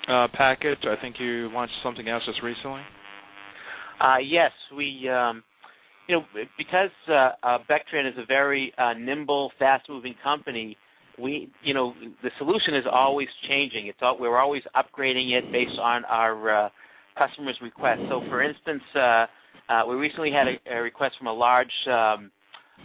uh, 0.09 0.27
package. 0.33 0.79
I 0.83 1.01
think 1.01 1.15
you 1.17 1.49
launched 1.53 1.73
something 1.81 2.09
else 2.09 2.23
just 2.25 2.43
recently. 2.43 2.81
Uh, 4.01 4.17
yes, 4.17 4.51
we, 4.75 5.07
um, 5.07 5.43
you 6.09 6.15
know, 6.15 6.25
because 6.57 6.89
Bectran 7.69 8.05
is 8.05 8.17
a 8.17 8.25
very 8.25 8.73
nimble, 8.97 9.51
fast-moving 9.57 10.15
company. 10.21 10.75
We, 11.17 11.49
you 11.63 11.73
know, 11.73 11.93
the 12.21 12.31
solution 12.37 12.75
is 12.75 12.83
always 12.91 13.29
changing. 13.47 13.87
It's 13.87 13.99
all, 14.01 14.17
we're 14.19 14.37
always 14.39 14.63
upgrading 14.75 15.31
it 15.31 15.49
based 15.53 15.79
on 15.79 16.03
our 16.03 16.69
customers' 17.17 17.57
requests. 17.61 18.01
So, 18.09 18.21
for 18.27 18.43
instance, 18.43 18.83
uh, 18.93 19.83
we 19.87 19.95
recently 19.95 20.31
had 20.31 20.47
a, 20.47 20.79
a 20.79 20.81
request 20.81 21.15
from 21.17 21.27
a 21.27 21.33
large 21.33 21.71
um, 21.87 22.29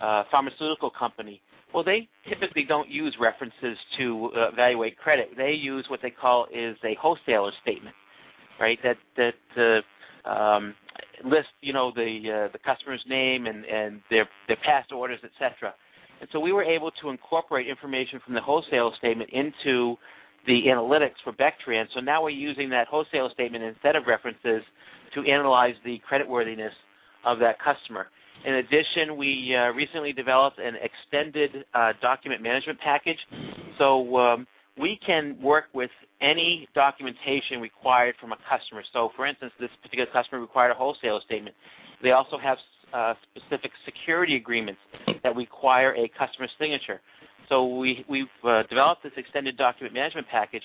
uh, 0.03 0.25
pharmaceutical 0.31 0.91
company. 0.91 1.41
Well, 1.75 1.85
they 1.85 2.09
typically 2.29 2.65
don't 2.67 2.89
use 2.89 3.17
references 3.21 3.77
to 3.99 4.31
uh, 4.37 4.49
evaluate 4.53 4.97
credit. 4.99 5.31
They 5.37 5.51
use 5.51 5.87
what 5.89 6.01
they 6.03 6.11
call 6.11 6.47
is 6.55 6.77
a 6.85 6.97
wholesaler 7.01 7.53
statement, 7.63 7.95
right? 8.61 8.79
That 8.83 8.97
that 9.17 9.83
uh, 10.27 10.29
um, 10.29 10.75
list, 11.25 11.49
you 11.61 11.73
know, 11.73 11.93
the 11.95 12.47
uh, 12.49 12.53
the 12.53 12.59
customer's 12.65 13.05
name 13.09 13.47
and 13.47 13.65
and 13.65 14.01
their 14.11 14.29
their 14.49 14.57
past 14.65 14.93
orders, 14.93 15.21
etc. 15.25 15.75
And 16.21 16.29
so 16.33 16.41
we 16.41 16.53
were 16.53 16.65
able 16.65 16.91
to 17.03 17.11
incorporate 17.11 17.69
information 17.69 18.21
from 18.25 18.35
the 18.35 18.41
wholesale 18.41 18.93
statement 18.99 19.31
into 19.33 19.97
the 20.47 20.63
analytics 20.69 21.17
for 21.25 21.33
Bectran. 21.33 21.85
So 21.95 22.01
now 22.01 22.23
we're 22.23 22.31
using 22.31 22.71
that 22.71 22.87
wholesale 22.87 23.29
statement 23.35 23.65
instead 23.65 23.97
of 23.97 24.05
references 24.07 24.63
to 25.15 25.21
analyze 25.31 25.75
the 25.85 26.01
creditworthiness 26.11 26.71
of 27.25 27.39
that 27.41 27.57
customer. 27.59 28.07
In 28.45 28.55
addition, 28.55 29.17
we 29.17 29.55
uh, 29.57 29.73
recently 29.73 30.13
developed 30.13 30.59
an 30.59 30.75
extended 30.83 31.65
uh, 31.75 31.93
document 32.01 32.43
management 32.43 32.79
package. 32.81 33.19
So 33.79 34.17
um, 34.17 34.47
we 34.79 34.99
can 35.05 35.37
work 35.43 35.65
with 35.75 35.91
any 36.21 36.69
documentation 36.75 37.61
required 37.61 38.15
from 38.21 38.33
a 38.33 38.37
customer. 38.49 38.83
So, 38.93 39.11
for 39.17 39.27
instance, 39.27 39.53
this 39.59 39.71
particular 39.83 40.09
customer 40.13 40.41
required 40.41 40.71
a 40.71 40.75
wholesale 40.75 41.21
statement. 41.27 41.57
They 42.03 42.13
also 42.13 42.39
have 42.43 42.59
uh, 42.93 43.15
specific 43.35 43.73
security 43.85 44.37
agreements 44.37 44.81
that 45.23 45.35
require 45.35 45.95
a 45.95 46.09
customer 46.19 46.49
signature. 46.59 47.01
So 47.49 47.77
we, 47.77 48.05
we've 48.09 48.27
uh, 48.45 48.63
developed 48.69 49.03
this 49.03 49.13
extended 49.17 49.57
document 49.57 49.95
management 49.95 50.27
package 50.31 50.63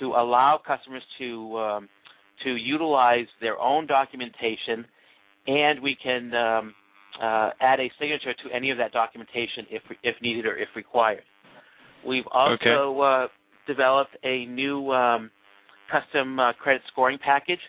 to 0.00 0.06
allow 0.08 0.60
customers 0.64 1.02
to 1.18 1.58
um, 1.58 1.88
to 2.44 2.54
utilize 2.54 3.26
their 3.40 3.58
own 3.58 3.86
documentation, 3.88 4.84
and 5.48 5.82
we 5.82 5.96
can 6.00 6.32
um, 6.34 6.74
uh, 7.20 7.50
add 7.60 7.80
a 7.80 7.90
signature 8.00 8.34
to 8.44 8.54
any 8.54 8.70
of 8.70 8.78
that 8.78 8.92
documentation 8.92 9.66
if 9.70 9.82
if 10.02 10.14
needed 10.22 10.46
or 10.46 10.56
if 10.56 10.68
required. 10.76 11.22
We've 12.06 12.26
also 12.32 13.00
uh, 13.00 13.28
developed 13.66 14.16
a 14.24 14.46
new 14.46 14.90
um, 14.92 15.30
custom 15.90 16.38
uh, 16.38 16.52
credit 16.54 16.82
scoring 16.92 17.18
package. 17.24 17.60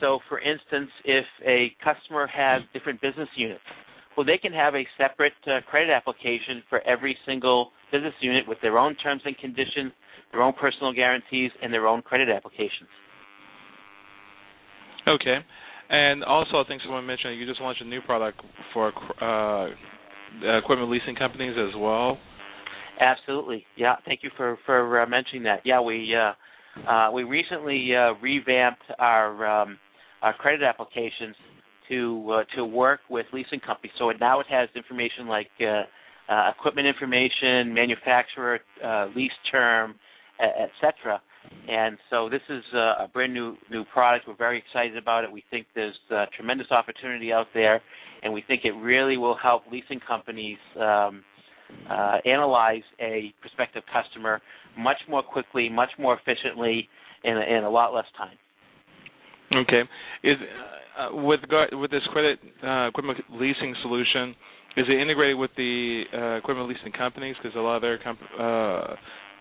So, 0.00 0.18
for 0.28 0.40
instance, 0.40 0.90
if 1.04 1.24
a 1.46 1.72
customer 1.82 2.26
has 2.26 2.62
different 2.72 3.00
business 3.00 3.28
units, 3.36 3.62
well, 4.16 4.26
they 4.26 4.38
can 4.38 4.52
have 4.52 4.74
a 4.74 4.86
separate 4.98 5.32
uh, 5.46 5.60
credit 5.70 5.90
application 5.90 6.62
for 6.68 6.80
every 6.86 7.16
single 7.26 7.70
business 7.92 8.14
unit 8.20 8.46
with 8.48 8.58
their 8.62 8.78
own 8.78 8.94
terms 8.96 9.22
and 9.24 9.36
conditions, 9.38 9.92
their 10.32 10.42
own 10.42 10.54
personal 10.54 10.92
guarantees, 10.92 11.50
and 11.62 11.72
their 11.72 11.86
own 11.86 12.02
credit 12.02 12.28
applications. 12.28 12.88
Okay. 15.06 15.38
And 15.88 16.24
also, 16.24 16.58
I 16.58 16.64
think 16.66 16.82
someone 16.82 17.06
mentioned 17.06 17.38
you 17.38 17.46
just 17.46 17.60
launched 17.60 17.80
a 17.80 17.84
new 17.84 18.00
product 18.00 18.40
for 18.72 18.92
uh, 19.20 19.68
equipment 20.58 20.90
leasing 20.90 21.14
companies 21.14 21.54
as 21.56 21.74
well. 21.78 22.18
Absolutely. 23.00 23.64
Yeah. 23.76 23.96
Thank 24.04 24.20
you 24.22 24.30
for 24.36 24.58
for 24.66 25.00
uh, 25.00 25.06
mentioning 25.06 25.42
that. 25.44 25.60
Yeah, 25.64 25.80
we 25.80 26.14
uh, 26.14 26.32
uh, 26.88 27.10
we 27.12 27.24
recently 27.24 27.94
uh, 27.94 28.14
revamped 28.22 28.82
our 28.98 29.62
um, 29.62 29.78
our 30.22 30.34
credit 30.34 30.62
applications 30.62 31.36
to 31.88 32.30
uh, 32.32 32.56
to 32.56 32.64
work 32.64 33.00
with 33.08 33.26
leasing 33.32 33.60
companies. 33.60 33.92
So 33.98 34.10
it, 34.10 34.16
now 34.18 34.40
it 34.40 34.46
has 34.48 34.68
information 34.74 35.28
like 35.28 35.50
uh, 35.60 36.50
equipment 36.58 36.88
information, 36.88 37.72
manufacturer, 37.72 38.58
lease 39.14 39.30
term, 39.50 39.94
etc. 40.40 41.20
And 41.68 41.98
so 42.10 42.28
this 42.28 42.42
is 42.48 42.62
uh, 42.74 43.04
a 43.04 43.10
brand 43.12 43.34
new 43.34 43.56
new 43.70 43.84
product. 43.92 44.28
We're 44.28 44.36
very 44.36 44.58
excited 44.58 44.96
about 44.96 45.24
it. 45.24 45.32
We 45.32 45.42
think 45.50 45.66
there's 45.74 45.98
uh, 46.14 46.26
tremendous 46.36 46.70
opportunity 46.70 47.32
out 47.32 47.46
there, 47.54 47.82
and 48.22 48.32
we 48.32 48.42
think 48.46 48.62
it 48.64 48.72
really 48.72 49.16
will 49.16 49.36
help 49.36 49.62
leasing 49.70 50.00
companies 50.06 50.58
um, 50.80 51.24
uh, 51.90 52.18
analyze 52.24 52.82
a 53.00 53.34
prospective 53.40 53.82
customer 53.92 54.40
much 54.78 54.98
more 55.08 55.22
quickly, 55.22 55.68
much 55.68 55.90
more 55.98 56.16
efficiently, 56.18 56.88
and, 57.24 57.38
in 57.56 57.64
a 57.64 57.70
lot 57.70 57.92
less 57.94 58.06
time. 58.16 58.36
Okay. 59.52 59.82
Is 60.22 60.36
uh, 60.98 61.14
with 61.14 61.40
regard, 61.42 61.70
with 61.72 61.90
this 61.90 62.02
credit 62.12 62.38
uh, 62.64 62.88
equipment 62.88 63.18
leasing 63.30 63.74
solution, 63.82 64.34
is 64.76 64.86
it 64.88 65.00
integrated 65.00 65.36
with 65.36 65.50
the 65.56 66.02
uh, 66.12 66.36
equipment 66.36 66.68
leasing 66.68 66.92
companies? 66.92 67.34
Because 67.42 67.56
a 67.56 67.60
lot 67.60 67.76
of 67.76 67.82
their 67.82 67.98
comp- 67.98 68.20
uh, 68.38 68.94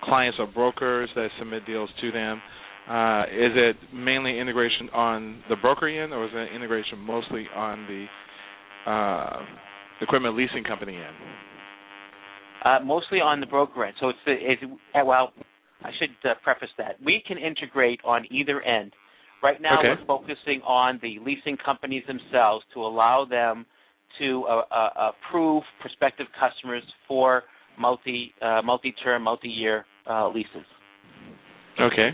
clients 0.06 0.38
or 0.40 0.48
brokers 0.48 1.10
that 1.16 1.30
submit 1.40 1.66
deals 1.66 1.90
to 2.02 2.12
them. 2.12 2.42
Uh, 2.90 3.24
is 3.24 3.52
it 3.56 3.76
mainly 3.94 4.40
integration 4.40 4.90
on 4.94 5.42
the 5.50 5.56
broker 5.56 5.88
end, 5.88 6.14
or 6.14 6.26
is 6.26 6.32
it 6.34 6.56
integration 6.56 7.00
mostly 7.00 7.48
on 7.56 7.88
the 7.88 8.92
uh, 8.92 9.40
equipment 10.02 10.38
leasing 10.38 10.64
company 10.64 10.96
end? 10.96 11.16
Uh, 12.64 12.80
mostly 12.84 13.20
on 13.20 13.40
the 13.40 13.46
broker 13.48 13.86
end. 13.86 13.96
So 14.00 14.10
it's 14.10 14.20
the 14.26 14.34
it's, 14.34 14.62
uh, 14.64 15.04
well, 15.04 15.34
I 15.84 15.90
should 16.00 16.10
uh, 16.30 16.36
preface 16.44 16.70
that 16.78 16.96
we 17.04 17.24
can 17.28 17.38
integrate 17.38 18.00
on 18.06 18.26
either 18.30 18.62
end. 18.62 18.94
Right 19.42 19.62
now, 19.62 19.80
Okay. 19.80 19.90
we're 19.90 20.06
focusing 20.06 20.62
on 20.66 21.00
the 21.02 21.20
leasing 21.26 21.58
companies 21.64 22.04
themselves 22.08 22.66
to 22.74 22.82
allow 22.82 23.26
them 23.26 23.66
to 24.20 24.46
uh, 24.46 24.62
uh, 24.72 25.12
approve 25.12 25.64
prospective 25.82 26.28
customers 26.40 26.84
for 27.08 27.44
multi 27.80 28.34
uh, 28.42 28.62
multi-term, 28.64 29.24
multi-year 29.24 29.86
uh, 30.10 30.30
leases. 30.30 30.66
Okay. 31.80 32.10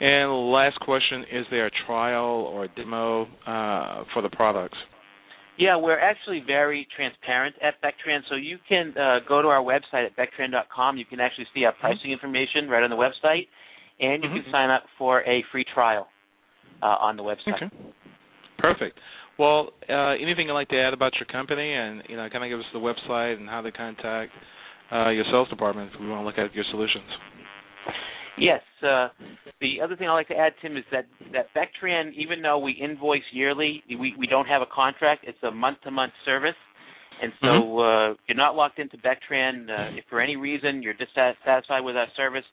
And 0.00 0.50
last 0.50 0.78
question: 0.80 1.24
Is 1.32 1.46
there 1.50 1.66
a 1.66 1.70
trial 1.86 2.50
or 2.52 2.64
a 2.64 2.68
demo 2.68 3.24
uh, 3.46 4.04
for 4.12 4.22
the 4.22 4.30
products? 4.30 4.76
Yeah, 5.58 5.76
we're 5.76 5.98
actually 5.98 6.42
very 6.46 6.88
transparent 6.96 7.54
at 7.62 7.74
Bectran, 7.82 8.20
so 8.28 8.36
you 8.36 8.58
can 8.68 8.94
uh, 8.96 9.18
go 9.28 9.42
to 9.42 9.48
our 9.48 9.62
website 9.62 10.06
at 10.06 10.16
bectran.com. 10.16 10.96
You 10.96 11.04
can 11.04 11.20
actually 11.20 11.46
see 11.54 11.64
our 11.64 11.74
pricing 11.78 12.10
information 12.10 12.68
right 12.68 12.82
on 12.82 12.90
the 12.90 12.96
website, 12.96 13.48
and 14.00 14.24
you 14.24 14.30
Mhm. 14.30 14.44
can 14.44 14.52
sign 14.52 14.70
up 14.70 14.84
for 14.96 15.22
a 15.24 15.42
free 15.52 15.64
trial 15.64 16.08
uh, 16.82 16.96
on 17.00 17.16
the 17.16 17.22
website. 17.22 17.62
Okay. 17.62 17.70
Perfect. 18.58 18.98
Well, 19.38 19.72
uh, 19.88 20.14
anything 20.18 20.46
you'd 20.46 20.54
like 20.54 20.68
to 20.68 20.80
add 20.80 20.94
about 20.94 21.14
your 21.20 21.26
company, 21.26 21.74
and 21.74 22.02
you 22.08 22.16
know, 22.16 22.28
kind 22.30 22.44
of 22.44 22.50
give 22.50 22.60
us 22.60 22.66
the 22.72 22.80
website 22.80 23.36
and 23.36 23.48
how 23.48 23.60
to 23.60 23.70
contact 23.70 24.32
uh, 24.92 25.10
your 25.10 25.24
sales 25.30 25.48
department 25.48 25.90
if 25.94 26.00
we 26.00 26.08
want 26.08 26.22
to 26.22 26.26
look 26.26 26.38
at 26.38 26.54
your 26.54 26.64
solutions. 26.70 27.04
Yes. 28.38 28.60
Uh, 28.82 29.08
the 29.60 29.80
other 29.82 29.96
thing 29.96 30.08
I'd 30.08 30.14
like 30.14 30.28
to 30.28 30.36
add, 30.36 30.52
Tim, 30.60 30.76
is 30.76 30.84
that 30.90 31.06
that 31.32 31.46
Bectran, 31.54 32.12
even 32.14 32.42
though 32.42 32.58
we 32.58 32.72
invoice 32.72 33.22
yearly, 33.32 33.82
we 33.88 34.14
we 34.18 34.26
don't 34.26 34.46
have 34.46 34.62
a 34.62 34.66
contract. 34.66 35.24
It's 35.26 35.38
a 35.42 35.50
month-to-month 35.50 36.12
service, 36.24 36.56
and 37.22 37.32
so 37.40 37.78
uh, 37.78 38.14
you're 38.26 38.36
not 38.36 38.56
locked 38.56 38.78
into 38.78 38.96
Bectran. 38.98 39.68
Uh, 39.68 39.96
if 39.98 40.04
for 40.08 40.20
any 40.20 40.36
reason 40.36 40.82
you're 40.82 40.94
dissatisfied 40.94 41.84
with 41.84 41.96
our 41.96 42.08
service, 42.16 42.44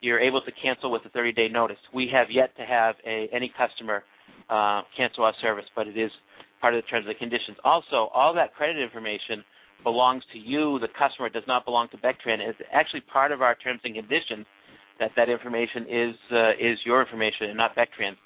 you're 0.00 0.20
able 0.20 0.42
to 0.42 0.52
cancel 0.62 0.90
with 0.90 1.02
a 1.06 1.16
30-day 1.16 1.48
notice. 1.48 1.78
We 1.94 2.10
have 2.12 2.26
yet 2.30 2.54
to 2.56 2.64
have 2.64 2.96
a, 3.06 3.28
any 3.32 3.50
customer 3.56 4.02
uh, 4.50 4.82
cancel 4.96 5.24
our 5.24 5.34
service, 5.40 5.64
but 5.74 5.86
it 5.86 5.96
is 5.96 6.10
part 6.60 6.74
of 6.74 6.82
the 6.82 6.88
terms 6.88 7.06
and 7.08 7.16
conditions. 7.18 7.56
Also, 7.64 8.10
all 8.14 8.34
that 8.34 8.54
credit 8.54 8.82
information 8.82 9.44
belongs 9.82 10.22
to 10.32 10.38
you, 10.38 10.78
the 10.80 10.88
customer. 10.98 11.28
Does 11.28 11.46
not 11.46 11.64
belong 11.64 11.88
to 11.90 11.96
Bectran. 11.98 12.40
It's 12.40 12.58
actually 12.72 13.02
part 13.02 13.32
of 13.32 13.42
our 13.42 13.54
terms 13.54 13.80
and 13.84 13.94
conditions 13.94 14.46
that 14.98 15.10
that 15.16 15.28
information 15.28 15.82
is 15.88 16.14
uh, 16.32 16.50
is 16.52 16.78
your 16.84 17.00
information 17.00 17.48
and 17.48 17.56
not 17.56 17.76
Bectran. 17.76 18.16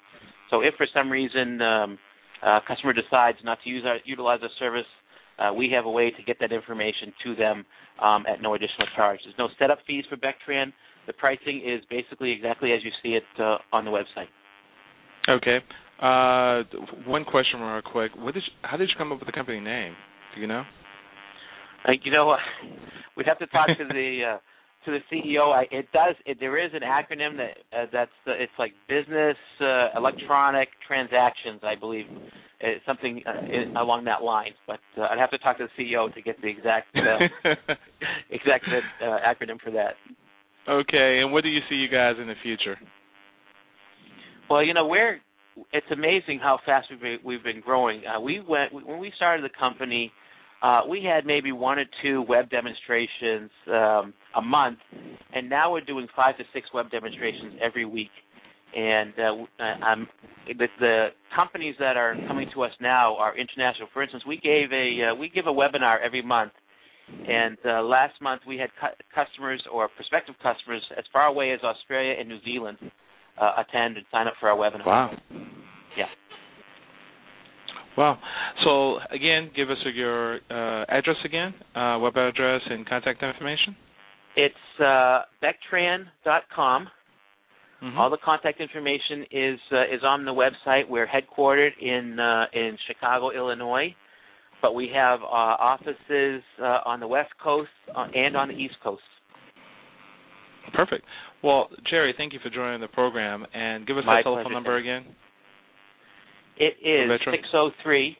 So 0.50 0.60
if 0.60 0.74
for 0.76 0.86
some 0.94 1.10
reason 1.10 1.60
um, 1.62 1.98
a 2.42 2.60
customer 2.66 2.92
decides 2.92 3.38
not 3.44 3.58
to 3.64 3.70
use 3.70 3.84
our, 3.86 3.96
utilize 4.04 4.40
our 4.42 4.50
service, 4.58 4.86
uh, 5.38 5.52
we 5.52 5.70
have 5.74 5.86
a 5.86 5.90
way 5.90 6.10
to 6.10 6.22
get 6.22 6.36
that 6.40 6.52
information 6.52 7.12
to 7.24 7.34
them 7.34 7.64
um, 8.02 8.24
at 8.28 8.42
no 8.42 8.54
additional 8.54 8.86
charge. 8.94 9.20
There's 9.24 9.38
no 9.38 9.48
setup 9.58 9.78
fees 9.86 10.04
for 10.08 10.16
Bectran. 10.16 10.72
The 11.06 11.12
pricing 11.14 11.62
is 11.64 11.82
basically 11.90 12.30
exactly 12.32 12.72
as 12.72 12.80
you 12.84 12.90
see 13.02 13.16
it 13.16 13.24
uh, 13.40 13.58
on 13.72 13.84
the 13.84 13.90
website. 13.90 14.28
Okay. 15.28 15.58
Uh, 16.00 16.64
one 17.06 17.24
question, 17.24 17.60
real 17.60 17.80
quick. 17.80 18.12
What 18.16 18.34
did 18.34 18.42
you, 18.46 18.52
how 18.62 18.76
did 18.76 18.88
you 18.88 18.94
come 18.98 19.12
up 19.12 19.18
with 19.18 19.26
the 19.26 19.32
company 19.32 19.60
name? 19.60 19.94
Do 20.34 20.40
you 20.40 20.46
know? 20.46 20.64
Uh, 21.86 21.92
you 22.02 22.12
know, 22.12 22.36
we'd 23.16 23.26
have 23.26 23.38
to 23.38 23.46
talk 23.48 23.66
to 23.66 23.84
the 23.88 24.34
uh, 24.34 24.38
to 24.84 24.90
the 24.90 25.00
CEO. 25.12 25.52
I, 25.52 25.62
it 25.70 25.86
does. 25.92 26.14
It, 26.26 26.38
there 26.40 26.62
is 26.64 26.72
an 26.74 26.82
acronym 26.82 27.36
that 27.36 27.76
uh, 27.76 27.86
that's 27.92 28.10
uh, 28.26 28.32
it's 28.32 28.52
like 28.58 28.72
business 28.88 29.36
uh, 29.60 29.88
electronic 29.96 30.68
transactions, 30.86 31.60
I 31.62 31.74
believe, 31.78 32.06
it's 32.60 32.84
something 32.86 33.22
uh, 33.26 33.44
in, 33.46 33.76
along 33.76 34.04
that 34.04 34.22
line. 34.22 34.52
But 34.66 34.80
uh, 34.98 35.02
I'd 35.02 35.18
have 35.18 35.30
to 35.30 35.38
talk 35.38 35.58
to 35.58 35.66
the 35.76 35.82
CEO 35.82 36.12
to 36.14 36.22
get 36.22 36.40
the 36.40 36.48
exact 36.48 36.96
uh, 36.96 37.50
exact 38.30 38.64
uh, 38.68 39.04
acronym 39.04 39.60
for 39.62 39.70
that. 39.72 39.94
okay. 40.68 41.20
And 41.22 41.32
what 41.32 41.42
do 41.42 41.48
you 41.48 41.60
see 41.68 41.76
you 41.76 41.88
guys 41.88 42.14
in 42.20 42.26
the 42.26 42.34
future? 42.42 42.76
Well, 44.48 44.62
you 44.62 44.74
know, 44.74 44.86
we're 44.86 45.20
it's 45.72 45.86
amazing 45.92 46.38
how 46.40 46.58
fast 46.64 46.88
we've 46.90 47.00
been, 47.00 47.18
we've 47.24 47.44
been 47.44 47.60
growing. 47.60 48.02
Uh, 48.06 48.20
we 48.20 48.40
went 48.40 48.72
when 48.72 48.98
we 48.98 49.12
started 49.16 49.44
the 49.44 49.54
company. 49.58 50.12
Uh, 50.62 50.82
we 50.88 51.02
had 51.02 51.26
maybe 51.26 51.50
one 51.50 51.78
or 51.78 51.84
two 52.02 52.22
web 52.28 52.48
demonstrations 52.48 53.50
um, 53.68 54.14
a 54.36 54.42
month, 54.42 54.78
and 55.34 55.50
now 55.50 55.72
we're 55.72 55.80
doing 55.80 56.06
five 56.14 56.36
to 56.38 56.44
six 56.54 56.68
web 56.72 56.88
demonstrations 56.90 57.54
every 57.60 57.84
week. 57.84 58.10
And 58.74 59.12
uh, 59.18 59.62
I'm, 59.62 60.08
the, 60.46 60.66
the 60.78 61.08
companies 61.34 61.74
that 61.80 61.96
are 61.96 62.14
coming 62.28 62.48
to 62.54 62.62
us 62.62 62.70
now 62.80 63.16
are 63.16 63.36
international. 63.36 63.88
For 63.92 64.02
instance, 64.02 64.22
we 64.26 64.38
gave 64.38 64.72
a 64.72 65.10
uh, 65.10 65.14
we 65.14 65.28
give 65.28 65.46
a 65.46 65.52
webinar 65.52 65.98
every 66.02 66.22
month, 66.22 66.52
and 67.28 67.58
uh, 67.66 67.82
last 67.82 68.14
month 68.22 68.42
we 68.46 68.56
had 68.56 68.70
cu- 68.80 68.96
customers 69.14 69.62
or 69.70 69.88
prospective 69.96 70.36
customers 70.42 70.82
as 70.96 71.04
far 71.12 71.26
away 71.26 71.52
as 71.52 71.60
Australia 71.62 72.14
and 72.18 72.28
New 72.28 72.38
Zealand 72.44 72.78
uh, 73.40 73.52
attend 73.58 73.96
and 73.96 74.06
sign 74.12 74.26
up 74.26 74.34
for 74.40 74.48
our 74.48 74.56
webinar. 74.56 74.86
Wow. 74.86 75.16
Wow. 78.02 78.18
So 78.64 78.98
again, 79.14 79.52
give 79.54 79.70
us 79.70 79.76
your 79.94 80.40
uh, 80.50 80.84
address 80.88 81.18
again, 81.24 81.54
uh, 81.76 82.00
web 82.00 82.16
address, 82.16 82.60
and 82.68 82.84
contact 82.84 83.22
information. 83.22 83.76
It's 84.34 84.80
uh, 84.80 85.20
Bectran.com. 85.40 86.88
Mhm. 87.80 87.96
All 87.96 88.10
the 88.10 88.18
contact 88.24 88.60
information 88.60 89.24
is 89.30 89.60
uh, 89.70 89.84
is 89.94 90.02
on 90.02 90.24
the 90.24 90.32
website. 90.32 90.88
We're 90.88 91.06
headquartered 91.06 91.78
in 91.80 92.18
uh, 92.18 92.46
in 92.52 92.76
Chicago, 92.88 93.30
Illinois, 93.30 93.94
but 94.62 94.74
we 94.74 94.88
have 94.92 95.20
uh, 95.22 95.26
offices 95.72 96.42
uh, 96.60 96.80
on 96.84 96.98
the 96.98 97.06
West 97.06 97.30
Coast 97.40 97.70
uh, 97.94 98.08
and 98.16 98.36
on 98.36 98.48
the 98.48 98.54
East 98.54 98.74
Coast. 98.82 99.02
Perfect. 100.74 101.04
Well, 101.44 101.68
Jerry, 101.88 102.14
thank 102.16 102.32
you 102.32 102.40
for 102.42 102.50
joining 102.50 102.80
the 102.80 102.88
program, 102.88 103.46
and 103.54 103.86
give 103.86 103.96
us 103.96 104.04
My 104.04 104.16
that 104.16 104.22
telephone 104.24 104.44
pleasure, 104.44 104.54
number 104.54 104.76
again. 104.76 105.04
It 106.58 106.74
is 106.82 107.20
six 107.30 107.48
zero 107.50 107.70
three 107.82 108.16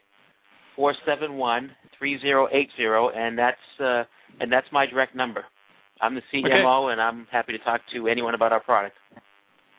four 0.76 0.94
seven 1.06 1.34
one 1.36 1.70
three 1.98 2.18
zero 2.20 2.48
eight 2.52 2.68
zero, 2.76 3.10
and 3.10 3.38
that's 3.38 3.56
uh, 3.80 4.04
and 4.40 4.50
that's 4.50 4.66
my 4.72 4.86
direct 4.86 5.14
number. 5.14 5.44
I'm 6.00 6.14
the 6.14 6.22
CMO, 6.34 6.90
and 6.90 7.00
I'm 7.00 7.26
happy 7.30 7.52
to 7.52 7.58
talk 7.58 7.80
to 7.94 8.08
anyone 8.08 8.34
about 8.34 8.52
our 8.52 8.60
product. 8.60 8.96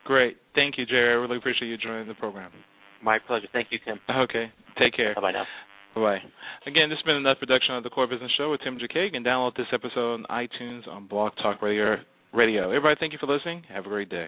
Great. 0.06 0.38
Thank 0.56 0.78
you, 0.78 0.86
Jerry. 0.86 1.12
I 1.12 1.16
really 1.16 1.38
appreciate 1.38 1.68
you 1.68 1.78
joining 1.78 2.08
the 2.08 2.14
program. 2.14 2.52
My 3.04 3.20
pleasure. 3.20 3.48
Thank 3.52 3.68
you, 3.72 3.80
Tim. 3.86 4.00
Okay. 4.10 4.52
Take 4.80 4.96
care. 4.96 5.14
Bye 5.16 5.22
bye 5.22 5.32
now. 5.32 5.46
Bye. 5.96 6.02
Bye. 6.02 6.18
Again, 6.66 6.90
this 6.90 6.98
has 6.98 7.06
been 7.06 7.18
another 7.18 7.40
production 7.40 7.76
of 7.76 7.84
the 7.84 7.90
Core 7.90 8.08
Business 8.08 8.32
Show 8.38 8.52
with 8.52 8.62
Tim 8.64 8.78
Jacquet. 8.80 9.06
You 9.06 9.12
can 9.12 9.24
download 9.24 9.56
this 9.56 9.68
episode 9.74 10.14
on 10.14 10.26
iTunes 10.30 10.88
on 10.88 11.08
Blog 11.08 11.34
Talk 11.42 11.62
Radio. 11.62 11.98
Radio. 12.34 12.70
Everybody, 12.70 12.96
thank 13.00 13.14
you 13.14 13.20
for 13.20 13.28
listening. 13.28 13.64
Have 13.70 13.86
a 13.86 13.90
great 13.90 14.10
day. 14.10 14.28